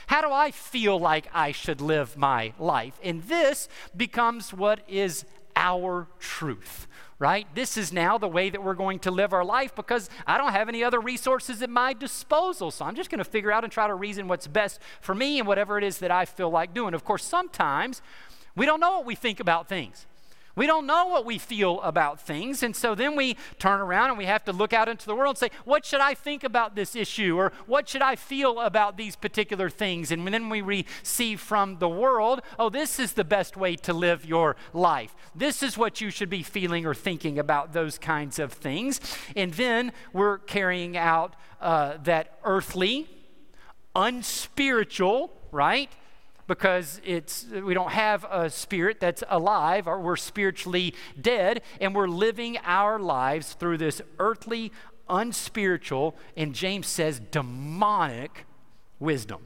How 0.08 0.22
do 0.22 0.32
I 0.32 0.52
feel 0.52 1.00
like 1.00 1.28
I 1.34 1.52
should 1.52 1.82
live 1.82 2.18
my 2.18 2.54
life? 2.60 3.00
And 3.04 3.24
this 3.24 3.68
becomes 3.96 4.54
what 4.54 4.82
is 4.88 5.26
our 5.66 6.08
truth, 6.20 6.88
right? 7.18 7.48
This 7.56 7.76
is 7.76 7.92
now 7.92 8.20
the 8.20 8.28
way 8.28 8.52
that 8.52 8.64
we're 8.64 8.76
going 8.76 9.00
to 9.00 9.12
live 9.12 9.34
our 9.34 9.44
life 9.44 9.74
because 9.76 10.12
I 10.28 10.38
don't 10.38 10.52
have 10.52 10.70
any 10.70 10.84
other 10.84 11.02
resources 11.02 11.64
at 11.64 11.72
my 11.72 11.94
disposal. 11.94 12.70
So 12.70 12.86
I'm 12.86 12.96
just 12.96 13.10
going 13.10 13.18
to 13.20 13.26
figure 13.26 13.52
out 13.52 13.64
and 13.64 13.74
try 13.74 13.88
to 13.88 13.96
reason 13.96 14.28
what's 14.28 14.46
best 14.46 14.80
for 15.02 15.16
me 15.16 15.40
and 15.40 15.48
whatever 15.48 15.80
it 15.80 15.84
is 15.84 15.98
that 16.00 16.12
I 16.12 16.26
feel 16.26 16.52
like 16.52 16.74
doing. 16.74 16.94
Of 16.94 17.04
course, 17.04 17.24
sometimes 17.24 18.04
we 18.56 18.68
don't 18.68 18.80
know 18.80 18.98
what 18.98 19.06
we 19.06 19.16
think 19.16 19.40
about 19.40 19.68
things. 19.68 20.06
We 20.56 20.68
don't 20.68 20.86
know 20.86 21.08
what 21.08 21.26
we 21.26 21.38
feel 21.38 21.82
about 21.82 22.20
things. 22.22 22.64
And 22.64 22.76
so 22.76 22.96
then 22.96 23.16
we 23.16 23.36
turn 23.60 23.82
around 23.82 24.10
and 24.10 24.18
we 24.18 24.26
have 24.26 24.46
to 24.46 24.54
look 24.54 24.72
out 24.72 24.88
into 24.88 25.06
the 25.06 25.16
world 25.16 25.32
and 25.32 25.38
say, 25.38 25.50
what 25.66 25.86
should 25.86 26.00
I 26.00 26.14
think 26.14 26.44
about 26.44 26.76
this 26.76 26.96
issue? 26.96 27.38
Or 27.38 27.52
what 27.66 27.90
should 27.90 28.02
I 28.02 28.16
feel 28.16 28.60
about 28.62 28.96
these 28.96 29.16
particular 29.16 29.70
things? 29.70 30.12
And 30.12 30.26
then 30.28 30.50
we 30.50 30.62
receive 30.62 31.42
from 31.42 31.80
the 31.80 31.90
world, 31.90 32.42
oh, 32.58 32.70
this 32.70 33.00
is 33.00 33.14
the 33.14 33.26
best 33.26 33.58
way 33.58 33.76
to 33.78 33.94
live 33.94 34.26
your 34.26 34.56
life. 34.74 35.14
This 35.36 35.62
is 35.62 35.78
what 35.78 36.00
you 36.00 36.10
should 36.10 36.30
be 36.30 36.44
feeling 36.44 36.86
or 36.86 36.94
thinking 36.94 37.38
about 37.38 37.74
those 37.74 37.98
kinds 37.98 38.40
of 38.40 38.54
things. 38.54 39.02
And 39.36 39.54
then 39.54 39.92
we're 40.14 40.38
carrying 40.38 40.96
out 40.96 41.36
uh, 41.60 41.98
that 42.04 42.40
earthly, 42.44 43.10
unspiritual, 43.96 45.34
right? 45.52 45.90
Because 46.48 47.02
it's 47.04 47.46
we 47.64 47.74
don't 47.74 47.92
have 47.92 48.26
a 48.30 48.50
spirit 48.50 49.00
that's 49.00 49.24
alive 49.30 49.88
or 49.88 50.00
we're 50.00 50.16
spiritually 50.16 50.94
dead 51.20 51.62
and 51.82 51.96
we're 51.96 52.08
living 52.08 52.58
our 52.64 53.00
lives 53.00 53.54
through 53.54 53.78
this 53.78 54.02
earthly 54.20 54.72
unspiritual 55.10 56.16
and 56.36 56.54
James 56.54 56.88
says 56.88 57.20
demonic 57.32 58.46
wisdom 59.00 59.40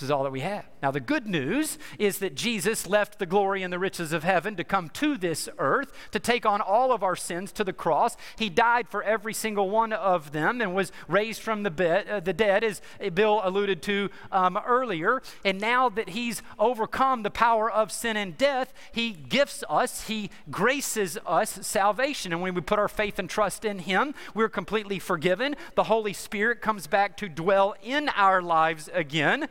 this 0.00 0.06
is 0.06 0.10
all 0.10 0.22
that 0.22 0.32
we 0.32 0.40
have. 0.40 0.64
Now, 0.82 0.90
the 0.90 1.00
good 1.00 1.26
news 1.26 1.76
is 1.98 2.20
that 2.20 2.34
Jesus 2.34 2.86
left 2.86 3.18
the 3.18 3.26
glory 3.26 3.62
and 3.62 3.70
the 3.70 3.78
riches 3.78 4.14
of 4.14 4.24
heaven 4.24 4.56
to 4.56 4.64
come 4.64 4.88
to 4.90 5.18
this 5.18 5.46
earth 5.58 5.92
to 6.12 6.18
take 6.18 6.46
on 6.46 6.62
all 6.62 6.90
of 6.90 7.02
our 7.02 7.16
sins 7.16 7.52
to 7.52 7.64
the 7.64 7.74
cross. 7.74 8.16
He 8.38 8.48
died 8.48 8.88
for 8.88 9.02
every 9.02 9.34
single 9.34 9.68
one 9.68 9.92
of 9.92 10.32
them 10.32 10.62
and 10.62 10.74
was 10.74 10.90
raised 11.06 11.42
from 11.42 11.64
the, 11.64 11.70
bed, 11.70 12.08
uh, 12.08 12.20
the 12.20 12.32
dead, 12.32 12.64
as 12.64 12.80
Bill 13.12 13.42
alluded 13.44 13.82
to 13.82 14.08
um, 14.32 14.58
earlier. 14.66 15.20
And 15.44 15.60
now 15.60 15.90
that 15.90 16.10
He's 16.10 16.40
overcome 16.58 17.24
the 17.24 17.30
power 17.30 17.70
of 17.70 17.92
sin 17.92 18.16
and 18.16 18.38
death, 18.38 18.72
He 18.92 19.12
gifts 19.12 19.62
us, 19.68 20.06
He 20.06 20.30
graces 20.50 21.18
us 21.26 21.58
salvation. 21.60 22.32
And 22.32 22.40
when 22.40 22.54
we 22.54 22.62
put 22.62 22.78
our 22.78 22.88
faith 22.88 23.18
and 23.18 23.28
trust 23.28 23.66
in 23.66 23.80
Him, 23.80 24.14
we're 24.32 24.48
completely 24.48 24.98
forgiven. 24.98 25.56
The 25.74 25.84
Holy 25.84 26.14
Spirit 26.14 26.62
comes 26.62 26.86
back 26.86 27.18
to 27.18 27.28
dwell 27.28 27.74
in 27.82 28.08
our 28.10 28.40
lives 28.40 28.88
again 28.94 29.48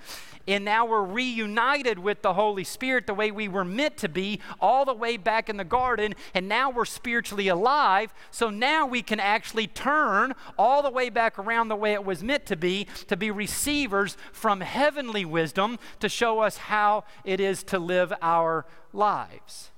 and 0.49 0.65
now 0.65 0.85
we're 0.85 1.03
reunited 1.03 1.99
with 1.99 2.21
the 2.23 2.33
Holy 2.33 2.63
Spirit 2.63 3.05
the 3.05 3.13
way 3.13 3.29
we 3.29 3.47
were 3.47 3.63
meant 3.63 3.97
to 3.97 4.09
be 4.09 4.41
all 4.59 4.83
the 4.83 4.93
way 4.93 5.15
back 5.15 5.47
in 5.47 5.57
the 5.57 5.63
garden, 5.63 6.15
and 6.33 6.49
now 6.49 6.69
we're 6.69 6.85
spiritually 6.85 7.47
alive. 7.47 8.13
So 8.31 8.49
now 8.49 8.85
we 8.85 9.03
can 9.03 9.19
actually 9.19 9.67
turn 9.67 10.33
all 10.57 10.81
the 10.81 10.89
way 10.89 11.09
back 11.09 11.37
around 11.37 11.67
the 11.67 11.75
way 11.75 11.93
it 11.93 12.03
was 12.03 12.23
meant 12.23 12.47
to 12.47 12.55
be, 12.55 12.87
to 13.07 13.15
be 13.15 13.29
receivers 13.29 14.17
from 14.31 14.61
heavenly 14.61 15.23
wisdom 15.23 15.77
to 15.99 16.09
show 16.09 16.39
us 16.39 16.57
how 16.57 17.03
it 17.23 17.39
is 17.39 17.63
to 17.63 17.77
live 17.77 18.11
our 18.21 18.65
lives. 18.91 19.69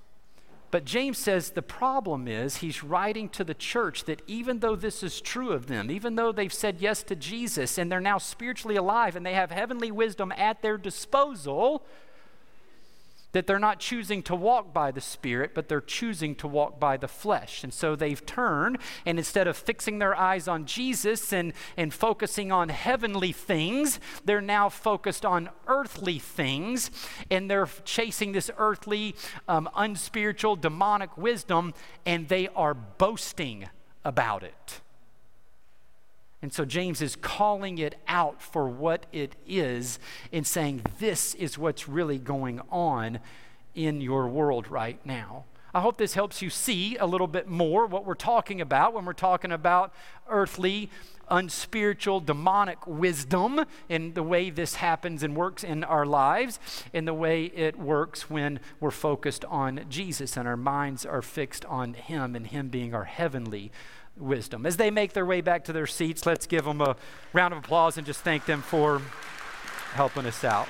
But 0.71 0.85
James 0.85 1.17
says 1.17 1.49
the 1.49 1.61
problem 1.61 2.29
is 2.29 2.57
he's 2.57 2.81
writing 2.81 3.27
to 3.29 3.43
the 3.43 3.53
church 3.53 4.05
that 4.05 4.21
even 4.25 4.59
though 4.59 4.77
this 4.77 5.03
is 5.03 5.19
true 5.19 5.51
of 5.51 5.67
them, 5.67 5.91
even 5.91 6.15
though 6.15 6.31
they've 6.31 6.51
said 6.51 6.77
yes 6.79 7.03
to 7.03 7.15
Jesus 7.15 7.77
and 7.77 7.91
they're 7.91 7.99
now 7.99 8.17
spiritually 8.17 8.77
alive 8.77 9.17
and 9.17 9.25
they 9.25 9.33
have 9.33 9.51
heavenly 9.51 9.91
wisdom 9.91 10.31
at 10.31 10.61
their 10.61 10.77
disposal, 10.77 11.83
that 13.31 13.47
they're 13.47 13.59
not 13.59 13.79
choosing 13.79 14.21
to 14.23 14.35
walk 14.35 14.73
by 14.73 14.91
the 14.91 15.01
Spirit, 15.01 15.51
but 15.53 15.69
they're 15.69 15.81
choosing 15.81 16.35
to 16.35 16.47
walk 16.47 16.79
by 16.79 16.97
the 16.97 17.07
flesh. 17.07 17.63
And 17.63 17.73
so 17.73 17.95
they've 17.95 18.25
turned, 18.25 18.77
and 19.05 19.17
instead 19.17 19.47
of 19.47 19.55
fixing 19.55 20.00
their 20.00 20.15
eyes 20.15 20.47
on 20.47 20.65
Jesus 20.65 21.31
and, 21.31 21.53
and 21.77 21.93
focusing 21.93 22.51
on 22.51 22.69
heavenly 22.69 23.31
things, 23.31 24.00
they're 24.25 24.41
now 24.41 24.69
focused 24.69 25.25
on 25.25 25.50
earthly 25.67 26.19
things, 26.19 26.91
and 27.29 27.50
they're 27.50 27.69
chasing 27.85 28.33
this 28.33 28.51
earthly, 28.57 29.15
um, 29.47 29.69
unspiritual, 29.75 30.55
demonic 30.55 31.17
wisdom, 31.17 31.73
and 32.05 32.27
they 32.27 32.47
are 32.50 32.73
boasting 32.73 33.69
about 34.03 34.43
it. 34.43 34.81
And 36.41 36.51
so 36.51 36.65
James 36.65 37.01
is 37.01 37.15
calling 37.15 37.77
it 37.77 37.95
out 38.07 38.41
for 38.41 38.67
what 38.67 39.05
it 39.12 39.36
is 39.48 40.00
and 40.31 40.45
saying, 40.45 40.81
This 41.00 41.36
is 41.36 41.57
what's 41.57 41.88
really 41.88 42.17
going 42.17 42.62
on 42.71 43.19
in 43.75 44.01
your 44.01 44.27
world 44.27 44.67
right 44.69 45.00
now. 45.05 45.45
I 45.74 45.79
hope 45.79 45.98
this 45.98 46.15
helps 46.15 46.41
you 46.41 46.50
see 46.50 46.98
a 46.98 47.05
little 47.05 47.27
bit 47.27 47.48
more 47.48 47.86
what 47.86 48.05
we're 48.05 48.13
talking 48.13 48.60
about 48.60 48.93
when 48.93 49.05
we're 49.05 49.13
talking 49.13 49.53
about 49.53 49.93
earthly, 50.27 50.89
unspiritual, 51.29 52.19
demonic 52.19 52.86
wisdom 52.86 53.63
and 53.89 54.13
the 54.13 54.24
way 54.24 54.50
this 54.50 54.75
happens 54.75 55.24
and 55.24 55.33
works 55.33 55.63
in 55.63 55.86
our 55.86 56.05
lives, 56.05 56.60
and 56.93 57.07
the 57.07 57.13
way 57.13 57.45
it 57.45 57.79
works 57.79 58.29
when 58.29 58.60
we're 58.81 58.91
focused 58.91 59.45
on 59.45 59.86
Jesus 59.89 60.36
and 60.36 60.45
our 60.45 60.57
minds 60.57 61.05
are 61.05 61.21
fixed 61.21 61.63
on 61.65 61.93
Him 61.93 62.36
and 62.36 62.48
Him 62.48 62.67
being 62.67 62.93
our 62.93 63.05
heavenly 63.05 63.71
wisdom. 64.18 64.65
As 64.65 64.77
they 64.77 64.91
make 64.91 65.13
their 65.13 65.25
way 65.25 65.41
back 65.41 65.63
to 65.65 65.74
their 65.74 65.88
seats, 65.88 66.25
let's 66.25 66.46
give 66.46 66.65
them 66.65 66.82
a 66.82 66.96
round 67.34 67.53
of 67.53 67.60
applause 67.60 67.98
and 67.98 68.06
just 68.06 68.22
thank 68.22 68.46
them 68.46 68.62
for 68.62 69.01
helping 69.94 70.25
us 70.25 70.44
out. 70.44 70.68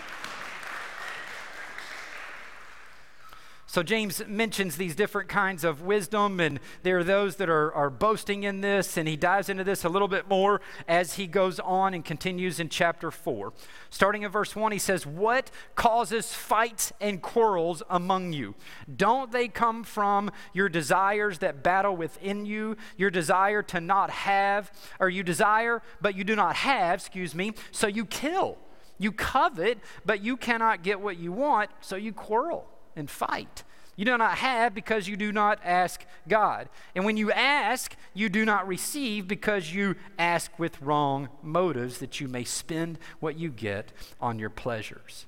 So, 3.72 3.84
James 3.84 4.22
mentions 4.28 4.76
these 4.76 4.96
different 4.96 5.30
kinds 5.30 5.64
of 5.64 5.82
wisdom, 5.82 6.42
and 6.42 6.60
there 6.84 6.98
are 6.98 7.06
those 7.06 7.38
that 7.38 7.50
are, 7.50 7.74
are 7.74 7.90
boasting 7.90 8.44
in 8.44 8.60
this, 8.60 8.98
and 8.98 9.08
he 9.08 9.16
dives 9.16 9.48
into 9.48 9.64
this 9.64 9.86
a 9.86 9.90
little 9.90 10.10
bit 10.10 10.28
more 10.28 10.60
as 10.90 11.14
he 11.14 11.26
goes 11.26 11.58
on 11.58 11.94
and 11.94 12.04
continues 12.04 12.60
in 12.60 12.68
chapter 12.68 13.12
4. 13.12 13.54
Starting 13.90 14.24
in 14.24 14.30
verse 14.30 14.58
1, 14.58 14.74
he 14.74 14.78
says, 14.78 15.06
What 15.06 15.52
causes 15.76 16.34
fights 16.34 16.92
and 17.00 17.22
quarrels 17.22 17.82
among 17.90 18.34
you? 18.34 18.56
Don't 18.94 19.32
they 19.32 19.48
come 19.48 19.86
from 19.86 20.32
your 20.52 20.68
desires 20.68 21.38
that 21.38 21.64
battle 21.64 21.96
within 21.96 22.46
you, 22.46 22.76
your 22.98 23.10
desire 23.10 23.64
to 23.64 23.80
not 23.80 24.10
have, 24.10 24.70
or 25.00 25.10
you 25.10 25.24
desire, 25.24 25.82
but 26.02 26.14
you 26.14 26.26
do 26.26 26.36
not 26.36 26.58
have, 26.58 27.00
excuse 27.00 27.34
me, 27.34 27.54
so 27.72 27.88
you 27.88 28.04
kill? 28.04 28.58
You 28.98 29.14
covet, 29.14 29.80
but 30.06 30.22
you 30.22 30.36
cannot 30.36 30.84
get 30.84 31.00
what 31.00 31.16
you 31.16 31.32
want, 31.32 31.72
so 31.80 31.96
you 31.96 32.12
quarrel 32.12 32.68
and 32.96 33.10
fight. 33.10 33.64
You 33.96 34.06
do 34.06 34.18
not 34.18 34.38
have 34.38 34.74
because 34.74 35.08
you 35.08 35.18
do 35.18 35.32
not 35.32 35.60
ask 35.64 36.06
God. 36.28 36.70
And 36.96 37.06
when 37.06 37.18
you 37.18 37.32
ask, 37.32 37.96
you 38.14 38.30
do 38.30 38.46
not 38.46 38.68
receive 38.68 39.28
because 39.28 39.74
you 39.74 39.96
ask 40.18 40.58
with 40.58 40.82
wrong 40.82 41.30
motives 41.44 42.00
that 42.00 42.20
you 42.20 42.28
may 42.28 42.44
spend 42.44 42.98
what 43.20 43.38
you 43.38 43.50
get 43.50 43.92
on 44.20 44.40
your 44.40 44.50
pleasures. 44.50 45.26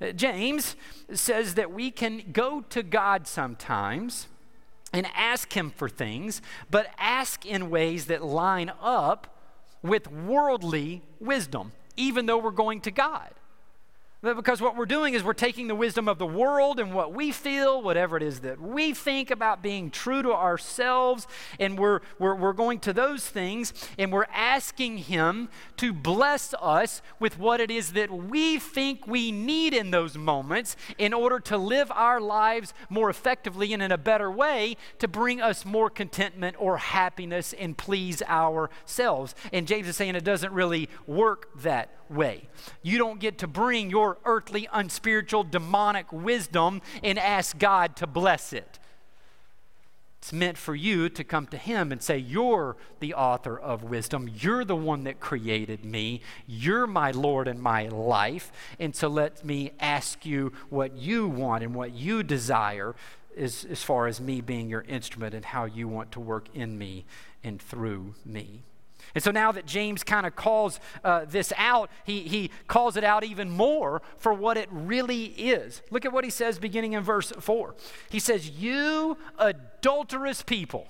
Uh, 0.00 0.12
James 0.12 0.76
says 1.12 1.54
that 1.54 1.72
we 1.72 1.90
can 1.90 2.22
go 2.32 2.62
to 2.62 2.82
God 2.82 3.26
sometimes 3.26 4.28
and 4.92 5.06
ask 5.14 5.52
Him 5.52 5.70
for 5.70 5.88
things, 5.88 6.42
but 6.70 6.88
ask 6.98 7.44
in 7.46 7.70
ways 7.70 8.06
that 8.06 8.24
line 8.24 8.72
up 8.80 9.38
with 9.82 10.10
worldly 10.10 11.02
wisdom, 11.20 11.72
even 11.96 12.26
though 12.26 12.38
we're 12.38 12.50
going 12.50 12.80
to 12.82 12.90
God. 12.90 13.30
Because 14.22 14.62
what 14.62 14.76
we're 14.76 14.86
doing 14.86 15.12
is 15.12 15.22
we're 15.22 15.34
taking 15.34 15.68
the 15.68 15.74
wisdom 15.74 16.08
of 16.08 16.18
the 16.18 16.26
world 16.26 16.80
and 16.80 16.94
what 16.94 17.12
we 17.12 17.30
feel, 17.30 17.82
whatever 17.82 18.16
it 18.16 18.22
is 18.22 18.40
that 18.40 18.58
we 18.58 18.94
think 18.94 19.30
about 19.30 19.62
being 19.62 19.90
true 19.90 20.22
to 20.22 20.32
ourselves, 20.32 21.26
and 21.60 21.78
we're, 21.78 22.00
we're, 22.18 22.34
we're 22.34 22.54
going 22.54 22.78
to 22.80 22.94
those 22.94 23.26
things 23.26 23.74
and 23.98 24.10
we're 24.10 24.26
asking 24.32 24.98
Him 24.98 25.50
to 25.76 25.92
bless 25.92 26.54
us 26.54 27.02
with 27.20 27.38
what 27.38 27.60
it 27.60 27.70
is 27.70 27.92
that 27.92 28.10
we 28.10 28.58
think 28.58 29.06
we 29.06 29.30
need 29.30 29.74
in 29.74 29.90
those 29.90 30.16
moments 30.16 30.76
in 30.96 31.12
order 31.12 31.38
to 31.40 31.58
live 31.58 31.92
our 31.92 32.18
lives 32.18 32.72
more 32.88 33.10
effectively 33.10 33.74
and 33.74 33.82
in 33.82 33.92
a 33.92 33.98
better 33.98 34.30
way 34.30 34.78
to 34.98 35.06
bring 35.06 35.42
us 35.42 35.66
more 35.66 35.90
contentment 35.90 36.56
or 36.58 36.78
happiness 36.78 37.52
and 37.52 37.76
please 37.76 38.22
ourselves. 38.22 39.34
And 39.52 39.68
James 39.68 39.88
is 39.88 39.96
saying 39.96 40.14
it 40.14 40.24
doesn't 40.24 40.52
really 40.52 40.88
work 41.06 41.50
that 41.60 41.90
way. 42.08 42.48
You 42.82 42.98
don't 42.98 43.20
get 43.20 43.38
to 43.38 43.46
bring 43.46 43.90
your 43.90 44.05
earthly, 44.24 44.68
unspiritual, 44.72 45.44
demonic 45.44 46.12
wisdom 46.12 46.82
and 47.02 47.18
ask 47.18 47.58
God 47.58 47.96
to 47.96 48.06
bless 48.06 48.52
it. 48.52 48.78
It's 50.26 50.32
meant 50.32 50.58
for 50.58 50.74
you 50.74 51.08
to 51.08 51.22
come 51.22 51.46
to 51.48 51.56
Him 51.56 51.92
and 51.92 52.02
say, 52.02 52.18
You're 52.18 52.76
the 52.98 53.14
author 53.14 53.56
of 53.56 53.84
wisdom. 53.84 54.28
You're 54.40 54.64
the 54.64 54.74
one 54.74 55.04
that 55.04 55.20
created 55.20 55.84
me. 55.84 56.20
You're 56.48 56.88
my 56.88 57.12
Lord 57.12 57.46
and 57.46 57.62
my 57.62 57.86
life. 57.86 58.50
And 58.80 58.96
so 58.96 59.06
let 59.06 59.44
me 59.44 59.70
ask 59.78 60.26
you 60.26 60.52
what 60.68 60.96
you 60.96 61.28
want 61.28 61.62
and 61.62 61.76
what 61.76 61.92
you 61.92 62.24
desire 62.24 62.96
as, 63.36 63.64
as 63.70 63.84
far 63.84 64.08
as 64.08 64.20
me 64.20 64.40
being 64.40 64.68
your 64.68 64.82
instrument 64.88 65.32
and 65.32 65.44
how 65.44 65.64
you 65.64 65.86
want 65.86 66.10
to 66.12 66.20
work 66.20 66.48
in 66.54 66.76
me 66.76 67.04
and 67.44 67.62
through 67.62 68.14
me. 68.24 68.64
And 69.14 69.22
so 69.22 69.30
now 69.30 69.52
that 69.52 69.66
James 69.66 70.02
kind 70.02 70.26
of 70.26 70.36
calls 70.36 70.80
uh, 71.04 71.24
this 71.26 71.52
out, 71.56 71.90
he, 72.04 72.20
he 72.22 72.50
calls 72.66 72.96
it 72.96 73.04
out 73.04 73.24
even 73.24 73.50
more 73.50 74.02
for 74.18 74.32
what 74.34 74.56
it 74.56 74.68
really 74.70 75.24
is. 75.24 75.82
Look 75.90 76.04
at 76.04 76.12
what 76.12 76.24
he 76.24 76.30
says 76.30 76.58
beginning 76.58 76.92
in 76.92 77.02
verse 77.02 77.32
4. 77.32 77.74
He 78.10 78.18
says, 78.18 78.50
You 78.50 79.16
adulterous 79.38 80.42
people. 80.42 80.88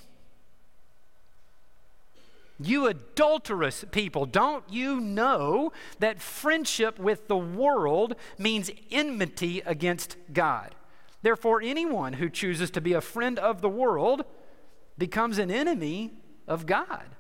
You 2.59 2.87
adulterous 2.87 3.85
people, 3.91 4.25
don't 4.25 4.65
you 4.71 4.99
know 4.99 5.73
that 5.99 6.23
friendship 6.23 6.99
with 6.99 7.29
the 7.29 7.37
world 7.37 8.15
means 8.39 8.71
enmity 8.91 9.63
against 9.67 10.17
God? 10.33 10.75
Therefore, 11.21 11.61
anyone 11.61 12.15
who 12.15 12.31
chooses 12.31 12.71
to 12.71 12.81
be 12.81 12.95
a 12.95 13.01
friend 13.01 13.39
of 13.39 13.61
the 13.61 13.69
world 13.69 14.25
becomes 14.97 15.39
an 15.39 15.51
enemy 15.51 16.15
of 16.49 16.65
God. 16.65 17.16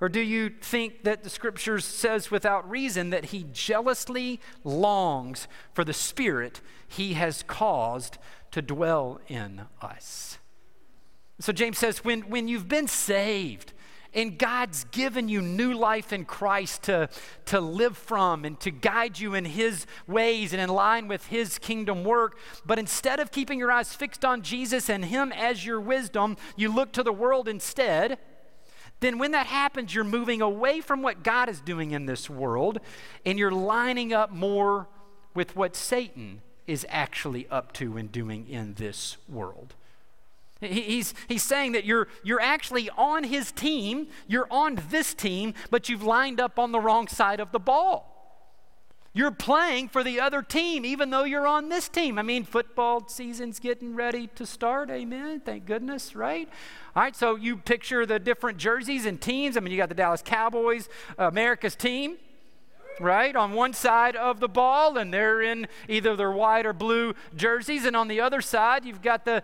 Or 0.00 0.08
do 0.08 0.20
you 0.20 0.50
think 0.50 1.04
that 1.04 1.24
the 1.24 1.30
scriptures 1.30 1.84
says 1.84 2.30
without 2.30 2.68
reason 2.68 3.10
that 3.10 3.26
he 3.26 3.46
jealously 3.52 4.40
longs 4.62 5.48
for 5.72 5.84
the 5.84 5.94
spirit 5.94 6.60
he 6.86 7.14
has 7.14 7.42
caused 7.42 8.18
to 8.50 8.60
dwell 8.60 9.20
in 9.28 9.62
us? 9.80 10.38
So 11.40 11.52
James 11.52 11.78
says 11.78 12.04
when, 12.04 12.22
when 12.22 12.46
you've 12.46 12.68
been 12.68 12.88
saved 12.88 13.72
and 14.12 14.38
God's 14.38 14.84
given 14.84 15.28
you 15.28 15.40
new 15.40 15.74
life 15.74 16.12
in 16.12 16.24
Christ 16.24 16.84
to, 16.84 17.08
to 17.46 17.60
live 17.60 17.96
from 17.96 18.44
and 18.44 18.58
to 18.60 18.70
guide 18.70 19.18
you 19.18 19.34
in 19.34 19.44
his 19.44 19.86
ways 20.06 20.52
and 20.52 20.60
in 20.60 20.70
line 20.70 21.08
with 21.08 21.26
his 21.26 21.58
kingdom 21.58 22.04
work, 22.04 22.38
but 22.64 22.78
instead 22.78 23.18
of 23.18 23.30
keeping 23.30 23.58
your 23.58 23.72
eyes 23.72 23.94
fixed 23.94 24.24
on 24.24 24.42
Jesus 24.42 24.88
and 24.88 25.06
him 25.06 25.32
as 25.32 25.64
your 25.64 25.80
wisdom, 25.80 26.36
you 26.54 26.74
look 26.74 26.92
to 26.92 27.02
the 27.02 27.12
world 27.12 27.48
instead 27.48 28.18
then 29.00 29.18
when 29.18 29.32
that 29.32 29.46
happens, 29.46 29.94
you're 29.94 30.04
moving 30.04 30.40
away 30.40 30.80
from 30.80 31.02
what 31.02 31.22
God 31.22 31.48
is 31.48 31.60
doing 31.60 31.90
in 31.90 32.06
this 32.06 32.30
world 32.30 32.80
and 33.24 33.38
you're 33.38 33.50
lining 33.50 34.12
up 34.12 34.30
more 34.30 34.88
with 35.34 35.54
what 35.54 35.76
Satan 35.76 36.40
is 36.66 36.86
actually 36.88 37.46
up 37.50 37.72
to 37.74 37.96
and 37.96 38.10
doing 38.10 38.48
in 38.48 38.74
this 38.74 39.18
world. 39.28 39.74
He's, 40.60 41.12
he's 41.28 41.42
saying 41.42 41.72
that 41.72 41.84
you're, 41.84 42.08
you're 42.24 42.40
actually 42.40 42.88
on 42.96 43.24
his 43.24 43.52
team, 43.52 44.06
you're 44.26 44.48
on 44.50 44.80
this 44.88 45.12
team, 45.12 45.52
but 45.70 45.90
you've 45.90 46.02
lined 46.02 46.40
up 46.40 46.58
on 46.58 46.72
the 46.72 46.80
wrong 46.80 47.08
side 47.08 47.40
of 47.40 47.52
the 47.52 47.58
ball. 47.58 48.15
You're 49.16 49.30
playing 49.30 49.88
for 49.88 50.04
the 50.04 50.20
other 50.20 50.42
team, 50.42 50.84
even 50.84 51.08
though 51.08 51.24
you're 51.24 51.46
on 51.46 51.70
this 51.70 51.88
team. 51.88 52.18
I 52.18 52.22
mean, 52.22 52.44
football 52.44 53.08
season's 53.08 53.58
getting 53.58 53.96
ready 53.96 54.26
to 54.34 54.44
start. 54.44 54.90
Amen. 54.90 55.40
Thank 55.40 55.64
goodness, 55.64 56.14
right? 56.14 56.46
All 56.94 57.02
right, 57.02 57.16
so 57.16 57.34
you 57.34 57.56
picture 57.56 58.04
the 58.04 58.18
different 58.18 58.58
jerseys 58.58 59.06
and 59.06 59.18
teams. 59.18 59.56
I 59.56 59.60
mean, 59.60 59.72
you 59.72 59.78
got 59.78 59.88
the 59.88 59.94
Dallas 59.94 60.20
Cowboys, 60.22 60.90
America's 61.16 61.74
team, 61.74 62.16
right, 63.00 63.34
on 63.34 63.52
one 63.54 63.72
side 63.72 64.16
of 64.16 64.38
the 64.38 64.48
ball, 64.48 64.98
and 64.98 65.14
they're 65.14 65.40
in 65.40 65.66
either 65.88 66.14
their 66.14 66.32
white 66.32 66.66
or 66.66 66.74
blue 66.74 67.14
jerseys. 67.34 67.86
And 67.86 67.96
on 67.96 68.08
the 68.08 68.20
other 68.20 68.42
side, 68.42 68.84
you've 68.84 69.00
got 69.00 69.24
the 69.24 69.42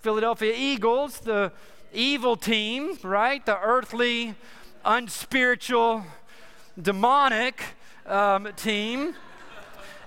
Philadelphia 0.00 0.52
Eagles, 0.56 1.20
the 1.20 1.52
evil 1.92 2.34
team, 2.34 2.98
right? 3.04 3.46
The 3.46 3.60
earthly, 3.60 4.34
unspiritual, 4.84 6.04
demonic 6.82 7.62
um, 8.06 8.48
team. 8.56 9.14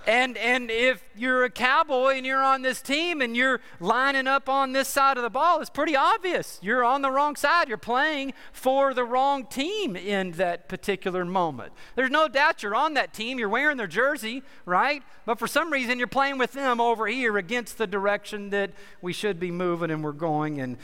And, 0.08 0.38
and 0.38 0.72
if 0.72 1.04
you're 1.16 1.44
a 1.44 1.52
cowboy 1.52 2.16
and 2.16 2.26
you're 2.26 2.44
on 2.44 2.64
this 2.64 2.82
team 2.82 3.22
and 3.22 3.38
you're 3.38 3.62
lining 3.80 4.26
up 4.26 4.50
on 4.50 4.72
this 4.72 4.88
side 4.88 5.18
of 5.18 5.24
the 5.24 5.30
ball, 5.30 5.62
it's 5.62 5.70
pretty 5.70 5.96
obvious. 5.96 6.58
You're 6.64 6.84
on 6.84 7.04
the 7.04 7.12
wrong 7.12 7.36
side. 7.36 7.68
You're 7.68 7.78
playing 7.78 8.34
for 8.52 8.96
the 8.96 9.04
wrong 9.04 9.46
team 9.46 9.96
in 9.96 10.32
that 10.32 10.68
particular 10.68 11.24
moment. 11.26 11.74
There's 11.96 12.10
no 12.10 12.28
doubt 12.28 12.64
you're 12.64 12.74
on 12.74 12.96
that 12.96 13.14
team. 13.14 13.38
You're 13.38 13.50
wearing 13.50 13.78
their 13.78 13.88
jersey, 13.88 14.42
right? 14.66 15.04
But 15.26 15.38
for 15.38 15.48
some 15.48 15.72
reason, 15.72 16.00
you're 16.00 16.08
playing 16.08 16.40
with 16.40 16.54
them 16.54 16.82
over 16.82 17.06
here 17.06 17.38
against 17.38 17.78
the 17.78 17.86
direction 17.86 18.50
that 18.50 18.72
we 19.02 19.14
should 19.14 19.40
be 19.40 19.52
moving 19.52 19.92
and 19.92 20.04
we're 20.04 20.12
going 20.14 20.60
and 20.60 20.78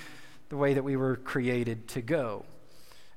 the 0.50 0.58
way 0.58 0.76
that 0.76 0.84
we 0.84 0.96
were 0.96 1.16
created 1.16 1.88
to 1.88 2.02
go. 2.02 2.46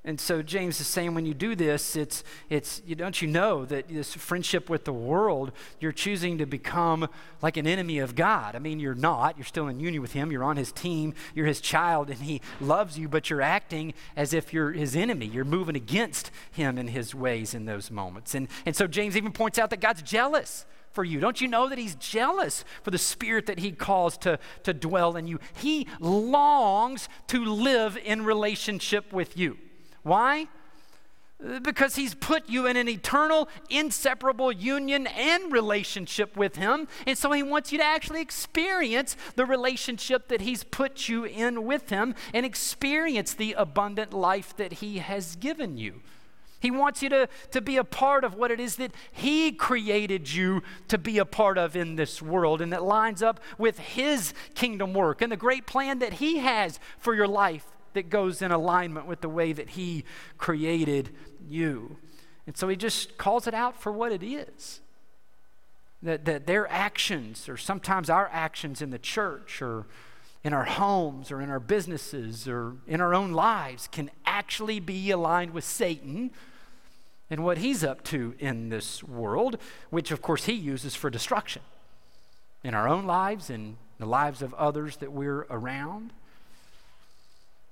And 0.05 0.19
so 0.21 0.43
James 0.43 0.81
is 0.81 0.87
saying 0.87 1.15
when 1.15 1.27
you 1.27 1.35
do 1.35 1.55
this, 1.55 1.97
it's, 1.97 2.23
it's 2.49 2.81
you, 2.87 2.95
don't 2.95 3.21
you 3.21 3.29
know 3.29 3.65
that 3.65 3.89
this 3.89 4.15
friendship 4.15 4.71
with 4.71 4.85
the 4.85 4.93
world, 4.93 5.53
you're 5.81 5.93
choosing 5.93 6.39
to 6.39 6.47
become 6.47 7.09
like 7.43 7.57
an 7.57 7.67
enemy 7.67 7.99
of 7.99 8.15
God. 8.15 8.55
I 8.55 8.59
mean, 8.59 8.79
you're 8.79 8.95
not. 8.95 9.37
You're 9.37 9.45
still 9.45 9.67
in 9.67 9.81
union 9.81 10.01
with 10.01 10.13
Him. 10.13 10.31
You're 10.31 10.45
on 10.45 10.57
His 10.57 10.73
team. 10.73 11.15
You're 11.35 11.47
His 11.47 11.61
child, 11.61 12.11
and 12.11 12.21
He 12.21 12.41
loves 12.61 12.99
you, 12.99 13.09
but 13.09 13.29
you're 13.29 13.43
acting 13.43 13.93
as 14.17 14.33
if 14.33 14.53
you're 14.53 14.73
His 14.73 14.95
enemy. 14.95 15.27
You're 15.27 15.45
moving 15.45 15.77
against 15.77 16.31
Him 16.53 16.79
and 16.79 16.89
His 16.89 17.15
ways 17.15 17.53
in 17.53 17.65
those 17.67 17.91
moments. 17.91 18.35
And, 18.35 18.49
and 18.65 18.77
so 18.77 18.87
James 18.87 19.17
even 19.17 19.33
points 19.33 19.59
out 19.59 19.71
that 19.71 19.81
God's 19.81 20.03
jealous 20.03 20.65
for 20.93 21.05
you. 21.05 21.21
Don't 21.21 21.41
you 21.41 21.49
know 21.49 21.69
that 21.69 21.77
He's 21.77 21.97
jealous 21.97 22.65
for 22.83 22.93
the 22.93 22.99
Spirit 22.99 23.47
that 23.47 23.59
He 23.59 23.73
calls 23.73 24.17
to, 24.19 24.39
to 24.63 24.73
dwell 24.73 25.17
in 25.17 25.27
you? 25.27 25.41
He 25.57 25.87
longs 26.01 27.09
to 27.27 27.45
live 27.45 27.99
in 27.99 28.25
relationship 28.25 29.13
with 29.13 29.37
you. 29.37 29.59
Why? 30.09 30.49
Because 31.63 31.95
he's 31.95 32.15
put 32.15 32.49
you 32.49 32.67
in 32.67 32.77
an 32.77 32.89
eternal, 32.89 33.49
inseparable 33.71 34.51
union 34.51 35.07
and 35.07 35.53
relationship 35.53 36.37
with 36.37 36.57
him. 36.57 36.89
And 37.07 37.17
so 37.17 37.31
he 37.31 37.45
wants 37.45 37.71
you 37.71 37.79
to 37.79 37.85
actually 37.85 38.23
experience 38.23 39.17
the 39.37 39.47
relationship 39.47 40.29
that 40.29 40.41
he's 40.41 40.65
put 40.65 41.09
you 41.09 41.25
in 41.25 41.65
with 41.65 41.91
him 41.91 42.15
and 42.35 42.45
experience 42.45 43.35
the 43.35 43.53
abundant 43.53 44.13
life 44.13 44.57
that 44.57 44.75
he 44.75 44.99
has 44.99 45.37
given 45.37 45.77
you. 45.77 46.01
He 46.61 46.73
wants 46.73 47.03
you 47.03 47.09
to, 47.11 47.29
to 47.53 47.61
be 47.61 47.77
a 47.77 47.85
part 47.85 48.25
of 48.25 48.35
what 48.35 48.51
it 48.51 48.59
is 48.59 48.77
that 48.77 48.91
He 49.13 49.53
created 49.53 50.33
you 50.33 50.65
to 50.89 50.99
be 50.99 51.19
a 51.19 51.25
part 51.25 51.57
of 51.57 51.77
in 51.77 51.95
this 51.95 52.21
world, 52.21 52.61
and 52.61 52.73
that 52.73 52.83
lines 52.83 53.23
up 53.23 53.39
with 53.59 53.79
His 53.79 54.35
kingdom 54.57 54.93
work 54.93 55.23
and 55.23 55.31
the 55.31 55.37
great 55.37 55.67
plan 55.67 56.01
that 56.01 56.15
He 56.15 56.39
has 56.39 56.81
for 56.99 57.15
your 57.15 57.29
life 57.29 57.65
that 57.95 58.11
goes 58.11 58.43
in 58.43 58.51
alignment 58.51 59.07
with 59.07 59.21
the 59.21 59.29
way 59.29 59.53
that 59.53 59.71
He 59.71 60.05
created 60.37 61.11
you. 61.49 61.97
And 62.47 62.57
so 62.57 62.69
He 62.69 62.77
just 62.77 63.19
calls 63.19 63.47
it 63.47 63.55
out 63.55 63.81
for 63.81 63.93
what 63.93 64.13
it 64.13 64.23
is. 64.23 64.81
That, 66.03 66.25
that 66.27 66.47
their 66.47 66.71
actions, 66.71 67.49
or 67.49 67.57
sometimes 67.57 68.09
our 68.09 68.29
actions 68.33 68.81
in 68.81 68.91
the 68.91 69.01
church, 69.01 69.61
or 69.61 69.87
in 70.45 70.53
our 70.53 70.65
homes, 70.65 71.33
or 71.33 71.41
in 71.41 71.51
our 71.51 71.59
businesses, 71.59 72.47
or 72.47 72.77
in 72.87 73.01
our 73.01 73.15
own 73.15 73.33
lives, 73.33 73.89
can 73.91 74.11
actually 74.25 74.79
be 74.79 75.11
aligned 75.11 75.53
with 75.53 75.65
Satan 75.65 76.31
and 77.31 77.45
what 77.45 77.59
he's 77.59 77.85
up 77.85 78.03
to 78.05 78.35
in 78.39 78.69
this 78.69 79.03
world, 79.05 79.59
which 79.91 80.11
of 80.11 80.23
course 80.23 80.45
he 80.45 80.53
uses 80.53 80.95
for 80.95 81.11
destruction 81.11 81.63
in 82.65 82.75
our 82.75 82.89
own 82.89 83.07
lives 83.07 83.51
and 83.51 83.77
the 83.99 84.07
lives 84.07 84.43
of 84.43 84.55
others 84.55 84.97
that 84.99 85.13
we're 85.13 85.47
around. 85.51 86.13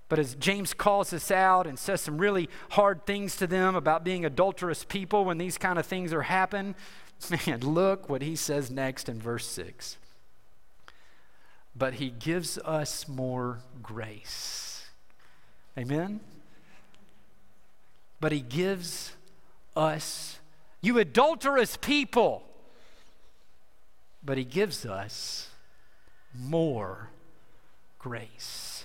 But 0.08 0.18
as 0.18 0.36
James 0.36 0.72
calls 0.72 1.12
us 1.12 1.30
out 1.30 1.66
and 1.66 1.78
says 1.78 2.00
some 2.00 2.18
really 2.18 2.48
hard 2.70 3.06
things 3.06 3.36
to 3.36 3.46
them 3.46 3.74
about 3.74 4.04
being 4.04 4.24
adulterous 4.24 4.84
people 4.84 5.24
when 5.24 5.38
these 5.38 5.58
kind 5.58 5.78
of 5.78 5.86
things 5.86 6.12
are 6.12 6.22
happening, 6.22 6.74
man, 7.46 7.60
look 7.60 8.08
what 8.08 8.22
he 8.22 8.36
says 8.36 8.70
next 8.70 9.08
in 9.08 9.20
verse 9.20 9.46
6. 9.46 9.96
But 11.74 11.94
he 11.94 12.10
gives 12.10 12.56
us 12.58 13.08
more 13.08 13.58
grace. 13.82 14.86
Amen? 15.76 16.20
But 18.20 18.32
he 18.32 18.40
gives 18.40 19.12
us, 19.76 20.38
you 20.80 20.98
adulterous 20.98 21.76
people, 21.76 22.44
but 24.24 24.38
he 24.38 24.44
gives 24.44 24.86
us 24.86 25.50
more 26.34 27.10
grace. 27.98 28.84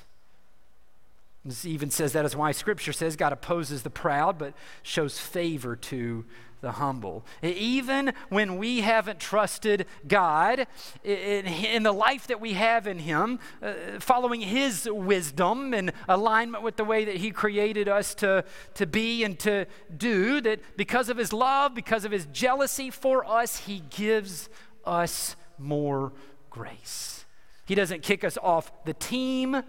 This 1.43 1.65
even 1.65 1.89
says 1.89 2.13
that 2.13 2.25
is 2.25 2.36
why 2.36 2.51
Scripture 2.51 2.93
says 2.93 3.15
God 3.15 3.34
opposes 3.34 3.82
the 3.82 3.89
proud 3.89 4.38
but 4.38 4.54
shows 4.84 5.19
favor 5.19 5.75
to 5.75 6.25
the 6.62 6.73
humble. 6.73 7.25
Even 7.41 8.13
when 8.30 8.58
we 8.58 8.82
haven't 8.82 9.19
trusted 9.19 9.88
God 10.08 10.67
in, 11.04 11.82
the 11.82 11.91
life 11.91 12.27
that 12.27 12.39
we 12.39 12.54
have 12.54 12.86
in 12.86 12.99
Him, 12.99 13.39
uh, 13.62 13.73
following 13.99 14.41
His 14.41 14.88
wisdom 14.89 15.73
and 15.73 15.91
alignment 16.08 16.63
with 16.63 16.75
the 16.75 16.84
way 16.84 17.06
that 17.06 17.17
He 17.17 17.32
created 17.32 17.88
us 17.88 18.13
to, 18.15 18.45
to 18.75 18.86
be 18.86 19.23
and 19.23 19.39
to 19.39 19.65
do, 19.97 20.39
that 20.41 20.60
because 20.77 21.10
of 21.10 21.17
His 21.17 21.34
love, 21.34 21.73
because 21.73 22.06
of 22.06 22.12
His 22.12 22.27
jealousy 22.27 22.91
for 22.91 23.25
us, 23.25 23.58
He 23.58 23.82
gives 23.89 24.47
us 24.86 25.36
more 25.58 26.13
grace. 26.51 27.25
He 27.65 27.73
doesn't 27.73 28.04
kick 28.04 28.23
us 28.23 28.38
off 28.41 28.71
the 28.86 28.93
team. 28.93 29.63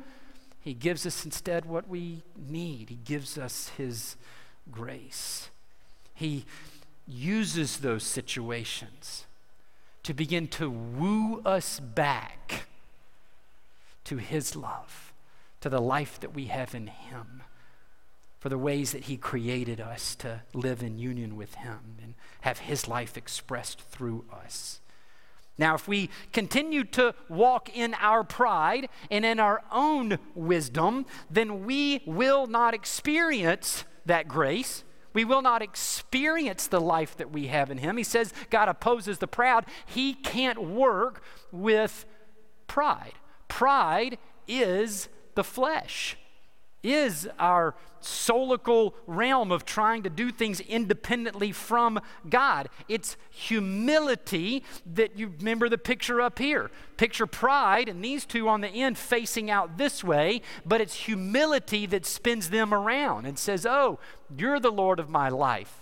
He 0.62 0.74
gives 0.74 1.04
us 1.06 1.24
instead 1.24 1.64
what 1.64 1.88
we 1.88 2.22
need. 2.36 2.88
He 2.88 2.98
gives 3.04 3.36
us 3.36 3.70
His 3.76 4.16
grace. 4.70 5.50
He 6.14 6.44
uses 7.06 7.78
those 7.78 8.04
situations 8.04 9.26
to 10.04 10.14
begin 10.14 10.46
to 10.48 10.70
woo 10.70 11.42
us 11.44 11.80
back 11.80 12.66
to 14.04 14.18
His 14.18 14.54
love, 14.54 15.12
to 15.60 15.68
the 15.68 15.80
life 15.80 16.20
that 16.20 16.34
we 16.34 16.46
have 16.46 16.74
in 16.74 16.86
Him, 16.86 17.42
for 18.38 18.48
the 18.48 18.58
ways 18.58 18.92
that 18.92 19.04
He 19.04 19.16
created 19.16 19.80
us 19.80 20.14
to 20.16 20.42
live 20.54 20.82
in 20.82 20.98
union 20.98 21.36
with 21.36 21.56
Him 21.56 21.96
and 22.02 22.14
have 22.42 22.60
His 22.60 22.86
life 22.86 23.16
expressed 23.16 23.80
through 23.80 24.24
us. 24.32 24.80
Now, 25.62 25.76
if 25.76 25.86
we 25.86 26.10
continue 26.32 26.82
to 26.86 27.14
walk 27.28 27.68
in 27.72 27.94
our 28.00 28.24
pride 28.24 28.88
and 29.12 29.24
in 29.24 29.38
our 29.38 29.62
own 29.70 30.18
wisdom, 30.34 31.06
then 31.30 31.64
we 31.64 32.02
will 32.04 32.48
not 32.48 32.74
experience 32.74 33.84
that 34.04 34.26
grace. 34.26 34.82
We 35.12 35.24
will 35.24 35.40
not 35.40 35.62
experience 35.62 36.66
the 36.66 36.80
life 36.80 37.16
that 37.16 37.30
we 37.30 37.46
have 37.46 37.70
in 37.70 37.78
Him. 37.78 37.96
He 37.96 38.02
says 38.02 38.34
God 38.50 38.68
opposes 38.68 39.18
the 39.18 39.28
proud. 39.28 39.64
He 39.86 40.14
can't 40.14 40.60
work 40.60 41.22
with 41.52 42.06
pride. 42.66 43.14
Pride 43.46 44.18
is 44.48 45.08
the 45.36 45.44
flesh 45.44 46.16
is 46.82 47.28
our 47.38 47.74
soulical 48.02 48.94
realm 49.06 49.52
of 49.52 49.64
trying 49.64 50.02
to 50.02 50.10
do 50.10 50.30
things 50.30 50.60
independently 50.60 51.52
from 51.52 52.00
God. 52.28 52.68
It's 52.88 53.16
humility 53.30 54.64
that 54.94 55.16
you 55.16 55.32
remember 55.38 55.68
the 55.68 55.78
picture 55.78 56.20
up 56.20 56.38
here. 56.38 56.70
Picture 56.96 57.26
pride, 57.26 57.88
and 57.88 58.04
these 58.04 58.24
two 58.24 58.48
on 58.48 58.60
the 58.60 58.68
end 58.68 58.98
facing 58.98 59.50
out 59.50 59.78
this 59.78 60.02
way, 60.02 60.42
but 60.66 60.80
it's 60.80 60.94
humility 60.94 61.86
that 61.86 62.04
spins 62.04 62.50
them 62.50 62.74
around 62.74 63.26
and 63.26 63.38
says, 63.38 63.64
Oh, 63.64 63.98
you're 64.36 64.60
the 64.60 64.72
Lord 64.72 64.98
of 64.98 65.08
my 65.08 65.28
life. 65.28 65.80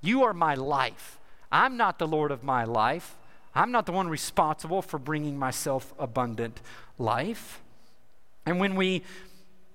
You 0.00 0.24
are 0.24 0.34
my 0.34 0.54
life. 0.54 1.18
I'm 1.52 1.76
not 1.76 1.98
the 1.98 2.08
Lord 2.08 2.30
of 2.30 2.42
my 2.42 2.64
life. 2.64 3.16
I'm 3.54 3.72
not 3.72 3.86
the 3.86 3.92
one 3.92 4.08
responsible 4.08 4.82
for 4.82 4.98
bringing 4.98 5.36
myself 5.36 5.92
abundant 5.98 6.60
life. 6.98 7.60
And 8.46 8.60
when 8.60 8.76
we 8.76 9.02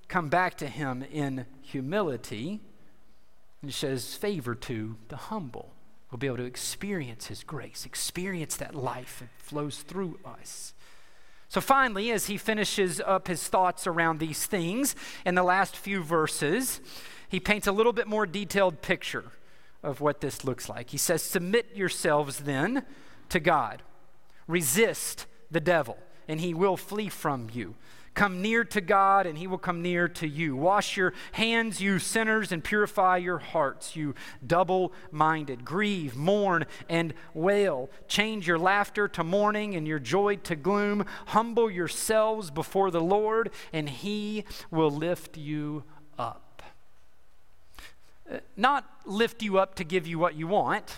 come 0.07 0.29
back 0.29 0.55
to 0.57 0.67
him 0.67 1.03
in 1.11 1.45
humility 1.61 2.61
and 3.61 3.73
shows 3.73 4.15
favor 4.15 4.55
to 4.55 4.95
the 5.09 5.15
humble. 5.17 5.73
We'll 6.11 6.19
be 6.19 6.27
able 6.27 6.37
to 6.37 6.45
experience 6.45 7.27
his 7.27 7.43
grace, 7.43 7.85
experience 7.85 8.55
that 8.57 8.75
life 8.75 9.19
that 9.19 9.29
flows 9.37 9.79
through 9.79 10.19
us. 10.23 10.73
So, 11.49 11.61
finally, 11.61 12.11
as 12.11 12.27
he 12.27 12.37
finishes 12.37 13.01
up 13.05 13.27
his 13.27 13.47
thoughts 13.47 13.87
around 13.87 14.19
these 14.19 14.45
things 14.45 14.95
in 15.25 15.35
the 15.35 15.43
last 15.43 15.75
few 15.75 16.03
verses, 16.03 16.81
he 17.27 17.39
paints 17.39 17.67
a 17.67 17.71
little 17.71 17.93
bit 17.93 18.07
more 18.07 18.25
detailed 18.25 18.81
picture 18.81 19.31
of 19.83 20.01
what 20.01 20.21
this 20.21 20.43
looks 20.43 20.67
like. 20.67 20.89
He 20.89 20.97
says, 20.97 21.21
Submit 21.21 21.75
yourselves 21.75 22.39
then 22.39 22.85
to 23.29 23.39
God, 23.39 23.83
resist 24.47 25.25
the 25.51 25.59
devil, 25.59 25.97
and 26.27 26.39
he 26.39 26.53
will 26.53 26.77
flee 26.77 27.09
from 27.09 27.49
you. 27.53 27.75
Come 28.15 28.41
near 28.41 28.63
to 28.63 28.79
God, 28.79 29.25
and 29.25 29.37
he 29.37 29.45
will 29.45 29.57
come 29.57 29.81
near 29.81 30.07
to 30.07 30.27
you. 30.27 30.55
Wash 30.55 30.95
your 30.95 31.13
hands, 31.33 31.81
you 31.81 31.99
sinners, 31.99 32.53
and 32.53 32.63
purify 32.63 33.17
your 33.17 33.39
hearts, 33.39 33.97
you 33.97 34.15
double 34.45 34.93
minded. 35.11 35.65
Grieve, 35.65 36.15
mourn, 36.15 36.65
and 36.87 37.13
wail. 37.33 37.89
Change 38.07 38.47
your 38.47 38.57
laughter 38.57 39.09
to 39.09 39.23
mourning 39.23 39.75
and 39.75 39.85
your 39.85 39.99
joy 39.99 40.37
to 40.37 40.55
gloom. 40.55 41.05
Humble 41.27 41.69
yourselves 41.69 42.49
before 42.51 42.89
the 42.89 43.01
Lord, 43.01 43.51
and 43.73 43.89
he 43.89 44.45
will 44.71 44.91
lift 44.91 45.37
you 45.37 45.83
up. 46.17 46.63
Uh, 48.31 48.37
not 48.55 48.89
lift 49.05 49.43
you 49.43 49.59
up 49.59 49.75
to 49.75 49.83
give 49.83 50.07
you 50.07 50.17
what 50.17 50.35
you 50.35 50.47
want. 50.47 50.95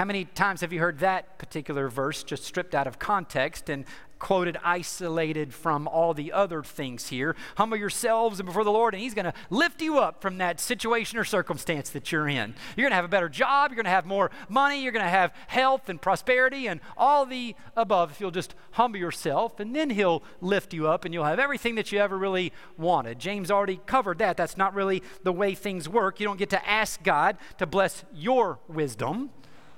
How 0.00 0.06
many 0.06 0.24
times 0.24 0.62
have 0.62 0.72
you 0.72 0.80
heard 0.80 1.00
that 1.00 1.36
particular 1.36 1.90
verse 1.90 2.22
just 2.22 2.44
stripped 2.44 2.74
out 2.74 2.86
of 2.86 2.98
context 2.98 3.68
and 3.68 3.84
quoted 4.18 4.56
isolated 4.64 5.52
from 5.52 5.86
all 5.86 6.14
the 6.14 6.32
other 6.32 6.62
things 6.62 7.08
here. 7.08 7.36
Humble 7.58 7.76
yourselves 7.76 8.40
and 8.40 8.46
before 8.46 8.64
the 8.64 8.72
Lord, 8.72 8.94
and 8.94 9.02
He's 9.02 9.12
going 9.12 9.26
to 9.26 9.34
lift 9.50 9.82
you 9.82 9.98
up 9.98 10.22
from 10.22 10.38
that 10.38 10.58
situation 10.58 11.18
or 11.18 11.24
circumstance 11.24 11.90
that 11.90 12.10
you're 12.10 12.30
in. 12.30 12.54
You're 12.76 12.84
going 12.84 12.92
to 12.92 12.96
have 12.96 13.04
a 13.04 13.08
better 13.08 13.28
job, 13.28 13.70
you're 13.70 13.76
going 13.76 13.84
to 13.84 13.90
have 13.90 14.06
more 14.06 14.30
money, 14.48 14.82
you're 14.82 14.92
going 14.92 15.04
to 15.04 15.10
have 15.10 15.34
health 15.48 15.90
and 15.90 16.00
prosperity 16.00 16.66
and 16.66 16.80
all 16.96 17.26
the 17.26 17.54
above 17.76 18.12
if 18.12 18.22
you'll 18.22 18.30
just 18.30 18.54
humble 18.70 18.98
yourself, 18.98 19.60
and 19.60 19.76
then 19.76 19.90
He'll 19.90 20.22
lift 20.40 20.72
you 20.72 20.88
up 20.88 21.04
and 21.04 21.12
you'll 21.12 21.24
have 21.24 21.38
everything 21.38 21.74
that 21.74 21.92
you 21.92 21.98
ever 21.98 22.16
really 22.16 22.54
wanted. 22.78 23.18
James 23.18 23.50
already 23.50 23.82
covered 23.84 24.16
that. 24.16 24.38
That's 24.38 24.56
not 24.56 24.72
really 24.72 25.02
the 25.24 25.32
way 25.32 25.54
things 25.54 25.90
work. 25.90 26.20
You 26.20 26.26
don't 26.26 26.38
get 26.38 26.50
to 26.50 26.66
ask 26.66 27.02
God 27.02 27.36
to 27.58 27.66
bless 27.66 28.02
your 28.14 28.60
wisdom 28.66 29.28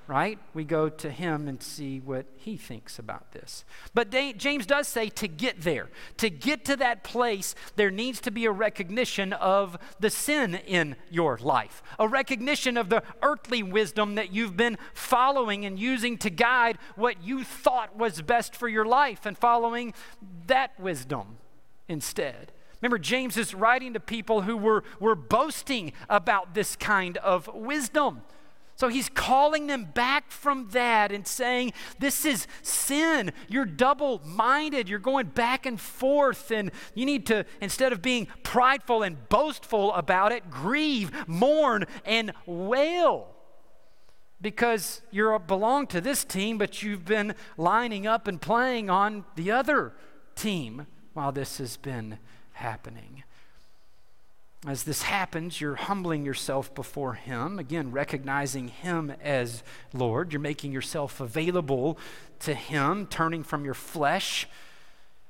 right? 0.07 0.37
We 0.53 0.63
go 0.63 0.89
to 0.89 1.09
him 1.09 1.47
and 1.47 1.61
see 1.61 1.99
what 1.99 2.25
he 2.35 2.57
thinks 2.57 2.99
about 2.99 3.31
this. 3.31 3.63
But 3.93 4.11
James 4.37 4.65
does 4.65 4.87
say 4.87 5.09
to 5.09 5.27
get 5.27 5.61
there, 5.61 5.89
to 6.17 6.29
get 6.29 6.65
to 6.65 6.75
that 6.77 7.03
place, 7.03 7.55
there 7.75 7.91
needs 7.91 8.19
to 8.21 8.31
be 8.31 8.45
a 8.45 8.51
recognition 8.51 9.33
of 9.33 9.77
the 9.99 10.09
sin 10.09 10.55
in 10.55 10.95
your 11.09 11.37
life, 11.37 11.81
a 11.97 12.07
recognition 12.07 12.77
of 12.77 12.89
the 12.89 13.03
earthly 13.21 13.63
wisdom 13.63 14.15
that 14.15 14.33
you've 14.33 14.57
been 14.57 14.77
following 14.93 15.65
and 15.65 15.79
using 15.79 16.17
to 16.17 16.29
guide 16.29 16.77
what 16.95 17.23
you 17.23 17.43
thought 17.43 17.97
was 17.97 18.21
best 18.21 18.55
for 18.55 18.67
your 18.67 18.85
life 18.85 19.25
and 19.25 19.37
following 19.37 19.93
that 20.47 20.77
wisdom 20.79 21.37
instead. 21.87 22.51
Remember, 22.81 22.99
James 22.99 23.37
is 23.37 23.53
writing 23.53 23.93
to 23.93 23.99
people 24.01 24.41
who 24.41 24.57
were, 24.57 24.83
were 24.99 25.15
boasting 25.15 25.93
about 26.09 26.53
this 26.53 26.75
kind 26.75 27.15
of 27.17 27.49
wisdom. 27.53 28.23
So 28.83 28.89
he's 28.89 29.07
calling 29.07 29.67
them 29.67 29.85
back 29.85 30.29
from 30.29 30.67
that 30.71 31.13
and 31.13 31.25
saying, 31.25 31.71
This 31.99 32.25
is 32.25 32.47
sin. 32.63 33.31
You're 33.47 33.63
double 33.63 34.21
minded. 34.25 34.89
You're 34.89 34.99
going 34.99 35.27
back 35.27 35.65
and 35.65 35.79
forth. 35.79 36.51
And 36.51 36.69
you 36.93 37.05
need 37.05 37.25
to, 37.27 37.45
instead 37.61 37.93
of 37.93 38.01
being 38.01 38.27
prideful 38.43 39.01
and 39.01 39.29
boastful 39.29 39.93
about 39.93 40.33
it, 40.33 40.49
grieve, 40.49 41.11
mourn, 41.29 41.85
and 42.03 42.33
wail. 42.45 43.29
Because 44.41 45.01
you 45.11 45.39
belong 45.47 45.87
to 45.87 46.01
this 46.01 46.25
team, 46.25 46.57
but 46.57 46.83
you've 46.83 47.05
been 47.05 47.35
lining 47.55 48.05
up 48.05 48.27
and 48.27 48.41
playing 48.41 48.89
on 48.89 49.23
the 49.37 49.49
other 49.49 49.93
team 50.35 50.87
while 51.13 51.31
this 51.31 51.57
has 51.57 51.77
been 51.77 52.17
happening. 52.51 53.23
As 54.65 54.83
this 54.83 55.03
happens, 55.03 55.59
you're 55.59 55.75
humbling 55.75 56.25
yourself 56.25 56.73
before 56.73 57.15
Him, 57.15 57.59
again, 57.59 57.91
recognizing 57.91 58.69
Him 58.69 59.13
as 59.21 59.61
Lord. 59.93 60.31
You're 60.31 60.39
making 60.39 60.71
yourself 60.71 61.19
available 61.19 61.97
to 62.39 62.53
Him, 62.53 63.05
turning 63.07 63.43
from 63.43 63.65
your 63.65 63.73
flesh, 63.73 64.47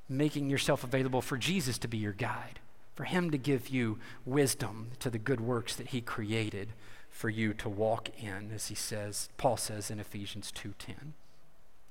making 0.08 0.50
yourself 0.50 0.84
available 0.84 1.22
for 1.22 1.38
Jesus 1.38 1.80
to 1.80 1.88
be 1.88 1.98
your 1.98 2.14
guide, 2.14 2.60
for 2.94 3.06
Him 3.06 3.32
to 3.32 3.38
give 3.40 3.70
you 3.70 3.98
wisdom 4.24 4.90
to 5.00 5.10
the 5.10 5.18
good 5.18 5.42
works 5.42 5.76
that 5.78 5.88
He 5.88 6.02
created 6.02 6.70
for 7.14 7.30
you 7.30 7.54
to 7.54 7.70
walk 7.70 8.10
in, 8.22 8.52
as 8.54 8.68
he 8.68 8.76
says, 8.76 9.30
Paul 9.38 9.56
says 9.56 9.92
in 9.92 10.00
Ephesians 10.00 10.52
2:10. 10.52 11.14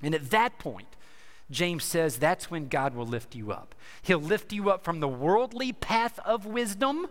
And 0.02 0.14
at 0.14 0.30
that 0.30 0.58
point, 0.58 0.96
James 1.50 1.84
says 1.84 2.18
that's 2.18 2.50
when 2.50 2.68
God 2.68 2.94
will 2.94 3.06
lift 3.06 3.34
you 3.34 3.52
up. 3.52 3.74
He'll 4.02 4.18
lift 4.18 4.52
you 4.52 4.68
up 4.68 4.84
from 4.84 5.00
the 5.00 5.08
worldly 5.08 5.72
path 5.72 6.18
of 6.20 6.44
wisdom 6.44 7.08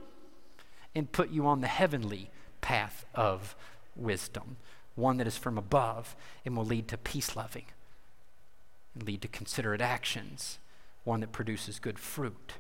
and 0.95 1.11
put 1.11 1.29
you 1.29 1.47
on 1.47 1.61
the 1.61 1.67
heavenly 1.67 2.29
path 2.61 3.05
of 3.15 3.55
wisdom, 3.95 4.57
one 4.95 5.17
that 5.17 5.27
is 5.27 5.37
from 5.37 5.57
above 5.57 6.15
and 6.45 6.55
will 6.55 6.65
lead 6.65 6.87
to 6.89 6.97
peace 6.97 7.35
loving 7.35 7.65
and 8.93 9.03
lead 9.03 9.21
to 9.21 9.27
considerate 9.27 9.81
actions, 9.81 10.59
one 11.03 11.21
that 11.21 11.31
produces 11.31 11.79
good 11.79 11.97
fruit 11.97 12.53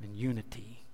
and 0.00 0.16
unity. 0.16 0.84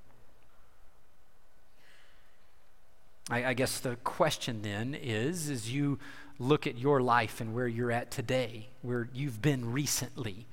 I, 3.30 3.46
I 3.46 3.54
guess 3.54 3.80
the 3.80 3.96
question 3.96 4.62
then 4.62 4.94
is 4.94 5.50
as 5.50 5.72
you 5.72 5.98
look 6.38 6.66
at 6.66 6.78
your 6.78 7.00
life 7.00 7.40
and 7.40 7.54
where 7.54 7.68
you're 7.68 7.92
at 7.92 8.10
today, 8.10 8.68
where 8.82 9.08
you've 9.12 9.42
been 9.42 9.72
recently, 9.72 10.46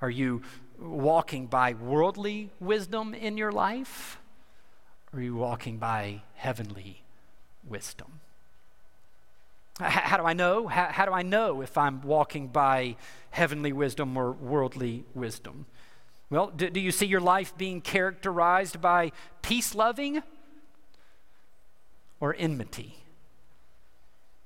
are 0.00 0.10
you 0.10 0.42
walking 0.80 1.46
by 1.46 1.74
worldly 1.74 2.50
wisdom 2.58 3.14
in 3.14 3.38
your 3.38 3.52
life? 3.52 4.18
Are 5.14 5.20
you 5.20 5.34
walking 5.36 5.76
by 5.76 6.22
heavenly 6.36 7.02
wisdom? 7.68 8.20
How 9.78 10.16
do 10.16 10.24
I 10.24 10.32
know? 10.32 10.68
How, 10.68 10.86
how, 10.86 11.04
do 11.04 11.12
I 11.12 11.22
know 11.22 11.60
if 11.60 11.76
I'm 11.76 12.00
walking 12.00 12.48
by 12.48 12.96
heavenly 13.30 13.72
wisdom 13.72 14.16
or 14.16 14.32
worldly 14.32 15.04
wisdom? 15.14 15.66
Well, 16.30 16.50
do, 16.54 16.70
do 16.70 16.80
you 16.80 16.90
see 16.90 17.04
your 17.04 17.20
life 17.20 17.56
being 17.58 17.82
characterized 17.82 18.80
by 18.80 19.12
peace 19.42 19.74
loving 19.74 20.22
or 22.18 22.34
enmity? 22.38 22.96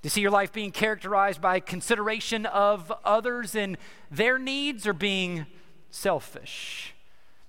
Do 0.03 0.07
you 0.07 0.11
see 0.11 0.21
your 0.21 0.33
life 0.33 0.53
being 0.53 0.73
characterized 0.73 1.41
by 1.41 1.61
consideration 1.61 2.45
of 2.45 2.93
others 3.05 3.55
and 3.55 3.77
their 4.11 4.37
needs 4.37 4.85
or 4.85 4.93
being 4.93 5.47
selfish? 5.91 6.96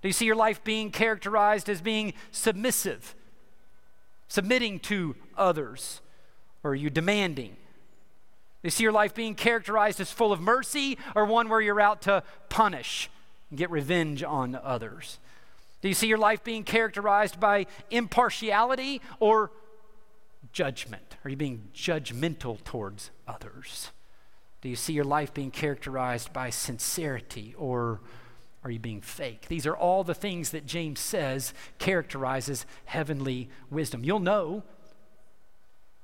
Do 0.01 0.07
you 0.07 0.13
see 0.13 0.25
your 0.25 0.36
life 0.36 0.63
being 0.63 0.91
characterized 0.91 1.69
as 1.69 1.81
being 1.81 2.13
submissive, 2.31 3.15
submitting 4.27 4.79
to 4.81 5.15
others, 5.38 6.01
or 6.63 6.71
are 6.71 6.75
you 6.75 6.89
demanding? 6.89 7.55
Do 8.62 8.67
you 8.67 8.69
see 8.69 8.83
your 8.83 8.91
life 8.91 9.13
being 9.13 9.36
characterized 9.36 9.99
as 9.99 10.12
full 10.12 10.31
of 10.31 10.39
mercy 10.39 10.97
or 11.15 11.25
one 11.25 11.49
where 11.49 11.62
you're 11.62 11.81
out 11.81 12.01
to 12.03 12.23
punish 12.49 13.10
and 13.49 13.57
get 13.57 13.71
revenge 13.71 14.23
on 14.23 14.55
others? 14.55 15.19
Do 15.81 15.88
you 15.88 15.93
see 15.93 16.07
your 16.07 16.17
life 16.17 16.43
being 16.43 16.63
characterized 16.63 17.39
by 17.39 17.67
impartiality 17.91 19.01
or 19.19 19.51
judgment? 20.51 21.17
Are 21.23 21.29
you 21.29 21.36
being 21.36 21.69
judgmental 21.73 22.63
towards 22.63 23.12
others? 23.27 23.91
Do 24.62 24.69
you 24.69 24.75
see 24.75 24.93
your 24.93 25.05
life 25.05 25.33
being 25.33 25.51
characterized 25.51 26.33
by 26.33 26.49
sincerity 26.49 27.53
or 27.57 28.01
are 28.63 28.72
you 28.72 28.80
being 28.80 29.02
fake? 29.02 29.48
These 29.48 29.65
are 29.67 29.76
all 29.76 30.04
the 30.04 30.13
things 30.13 30.50
that 30.52 30.65
James 30.65 31.00
says 31.00 31.54
characterizes 31.80 32.65
heavenly 32.86 33.50
wisdom. 33.70 34.04
You'll 34.04 34.20
know 34.20 34.63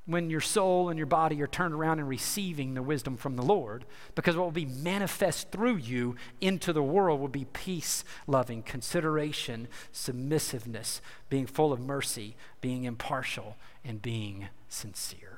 when 0.05 0.29
your 0.29 0.41
soul 0.41 0.89
and 0.89 0.97
your 0.97 1.05
body 1.07 1.41
are 1.41 1.47
turned 1.47 1.73
around 1.73 1.99
and 1.99 2.09
receiving 2.09 2.73
the 2.73 2.83
wisdom 2.83 3.15
from 3.15 3.37
the 3.37 3.41
Lord, 3.41 3.85
because 4.15 4.35
what 4.35 4.43
will 4.43 4.51
be 4.51 4.65
manifest 4.65 5.51
through 5.51 5.77
you 5.77 6.15
into 6.41 6.73
the 6.73 6.83
world 6.83 7.21
will 7.21 7.29
be 7.29 7.45
peace 7.45 8.03
loving, 8.27 8.63
consideration, 8.63 9.67
submissiveness, 9.93 10.99
being 11.29 11.47
full 11.47 11.71
of 11.71 11.79
mercy, 11.79 12.35
being 12.59 12.83
impartial, 12.83 13.55
and 13.85 14.01
being 14.01 14.49
sincere. 14.67 15.32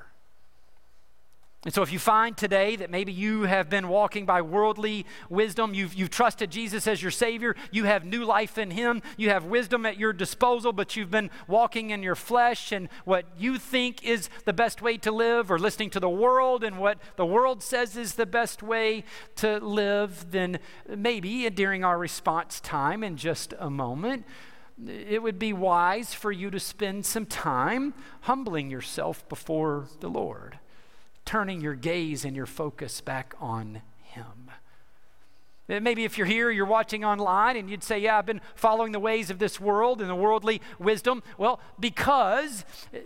And 1.66 1.74
so, 1.74 1.82
if 1.82 1.92
you 1.92 1.98
find 1.98 2.36
today 2.36 2.76
that 2.76 2.90
maybe 2.90 3.12
you 3.12 3.42
have 3.42 3.68
been 3.68 3.88
walking 3.88 4.24
by 4.24 4.40
worldly 4.40 5.04
wisdom, 5.28 5.74
you've, 5.74 5.94
you've 5.94 6.10
trusted 6.10 6.48
Jesus 6.48 6.86
as 6.86 7.02
your 7.02 7.10
Savior, 7.10 7.56
you 7.72 7.82
have 7.86 8.04
new 8.04 8.24
life 8.24 8.56
in 8.56 8.70
Him, 8.70 9.02
you 9.16 9.30
have 9.30 9.46
wisdom 9.46 9.84
at 9.84 9.98
your 9.98 10.12
disposal, 10.12 10.72
but 10.72 10.94
you've 10.94 11.10
been 11.10 11.28
walking 11.48 11.90
in 11.90 12.04
your 12.04 12.14
flesh 12.14 12.70
and 12.70 12.88
what 13.04 13.26
you 13.36 13.58
think 13.58 14.04
is 14.04 14.30
the 14.44 14.52
best 14.52 14.80
way 14.80 14.96
to 14.98 15.10
live, 15.10 15.50
or 15.50 15.58
listening 15.58 15.90
to 15.90 15.98
the 15.98 16.08
world 16.08 16.62
and 16.62 16.78
what 16.78 16.98
the 17.16 17.26
world 17.26 17.64
says 17.64 17.96
is 17.96 18.14
the 18.14 18.26
best 18.26 18.62
way 18.62 19.02
to 19.34 19.58
live, 19.58 20.30
then 20.30 20.60
maybe 20.88 21.50
during 21.50 21.82
our 21.82 21.98
response 21.98 22.60
time 22.60 23.02
in 23.02 23.16
just 23.16 23.52
a 23.58 23.68
moment, 23.68 24.24
it 24.86 25.20
would 25.20 25.40
be 25.40 25.52
wise 25.52 26.14
for 26.14 26.30
you 26.30 26.48
to 26.48 26.60
spend 26.60 27.04
some 27.04 27.26
time 27.26 27.92
humbling 28.20 28.70
yourself 28.70 29.28
before 29.28 29.88
the 29.98 30.08
Lord 30.08 30.60
turning 31.26 31.60
your 31.60 31.74
gaze 31.74 32.24
and 32.24 32.34
your 32.34 32.46
focus 32.46 33.02
back 33.02 33.34
on 33.38 33.82
Him. 34.02 34.50
Maybe 35.68 36.04
if 36.04 36.16
you're 36.16 36.28
here, 36.28 36.50
you're 36.50 36.64
watching 36.64 37.04
online, 37.04 37.56
and 37.56 37.68
you'd 37.68 37.82
say, 37.82 37.98
Yeah, 37.98 38.18
I've 38.18 38.26
been 38.26 38.40
following 38.54 38.92
the 38.92 39.00
ways 39.00 39.30
of 39.30 39.38
this 39.38 39.60
world 39.60 40.00
and 40.00 40.08
the 40.08 40.14
worldly 40.14 40.62
wisdom. 40.78 41.22
Well, 41.36 41.60
because 41.78 42.64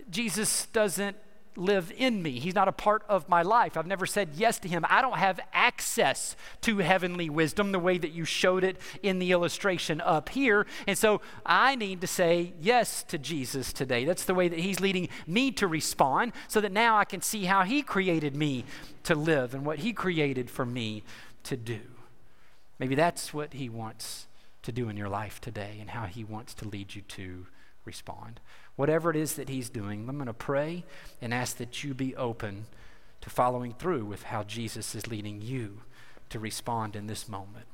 Jesus 0.09 0.67
doesn't 0.67 1.17
live 1.55 1.91
in 1.97 2.21
me. 2.23 2.39
He's 2.39 2.55
not 2.55 2.67
a 2.67 2.71
part 2.71 3.03
of 3.09 3.27
my 3.27 3.41
life. 3.41 3.75
I've 3.75 3.87
never 3.87 4.05
said 4.05 4.29
yes 4.35 4.59
to 4.59 4.67
him. 4.67 4.85
I 4.89 5.01
don't 5.01 5.17
have 5.17 5.39
access 5.53 6.35
to 6.61 6.77
heavenly 6.77 7.29
wisdom 7.29 7.71
the 7.71 7.79
way 7.79 7.97
that 7.97 8.11
you 8.11 8.25
showed 8.25 8.63
it 8.63 8.77
in 9.03 9.19
the 9.19 9.31
illustration 9.31 10.01
up 10.01 10.29
here. 10.29 10.65
And 10.87 10.97
so 10.97 11.21
I 11.45 11.75
need 11.75 12.01
to 12.01 12.07
say 12.07 12.53
yes 12.59 13.03
to 13.03 13.17
Jesus 13.17 13.73
today. 13.73 14.05
That's 14.05 14.25
the 14.25 14.33
way 14.33 14.47
that 14.47 14.59
he's 14.59 14.79
leading 14.79 15.09
me 15.27 15.51
to 15.51 15.67
respond 15.67 16.33
so 16.47 16.61
that 16.61 16.71
now 16.71 16.97
I 16.97 17.05
can 17.05 17.21
see 17.21 17.45
how 17.45 17.63
he 17.63 17.81
created 17.81 18.35
me 18.35 18.65
to 19.03 19.15
live 19.15 19.53
and 19.53 19.65
what 19.65 19.79
he 19.79 19.93
created 19.93 20.49
for 20.49 20.65
me 20.65 21.03
to 21.43 21.57
do. 21.57 21.81
Maybe 22.79 22.95
that's 22.95 23.33
what 23.33 23.53
he 23.53 23.69
wants 23.69 24.27
to 24.63 24.71
do 24.71 24.89
in 24.89 24.97
your 24.97 25.09
life 25.09 25.41
today 25.41 25.77
and 25.79 25.89
how 25.89 26.05
he 26.05 26.23
wants 26.23 26.53
to 26.55 26.67
lead 26.67 26.95
you 26.95 27.01
to 27.01 27.47
respond 27.85 28.39
whatever 28.75 29.09
it 29.09 29.15
is 29.15 29.35
that 29.35 29.49
He's 29.49 29.69
doing, 29.69 30.07
I'm 30.07 30.15
going 30.15 30.27
to 30.27 30.33
pray 30.33 30.83
and 31.21 31.33
ask 31.33 31.57
that 31.57 31.83
you 31.83 31.93
be 31.93 32.15
open 32.15 32.65
to 33.21 33.29
following 33.29 33.73
through 33.73 34.05
with 34.05 34.23
how 34.23 34.43
Jesus 34.43 34.95
is 34.95 35.07
leading 35.07 35.41
you 35.41 35.81
to 36.29 36.39
respond 36.39 36.95
in 36.95 37.07
this 37.07 37.29
moment. 37.29 37.67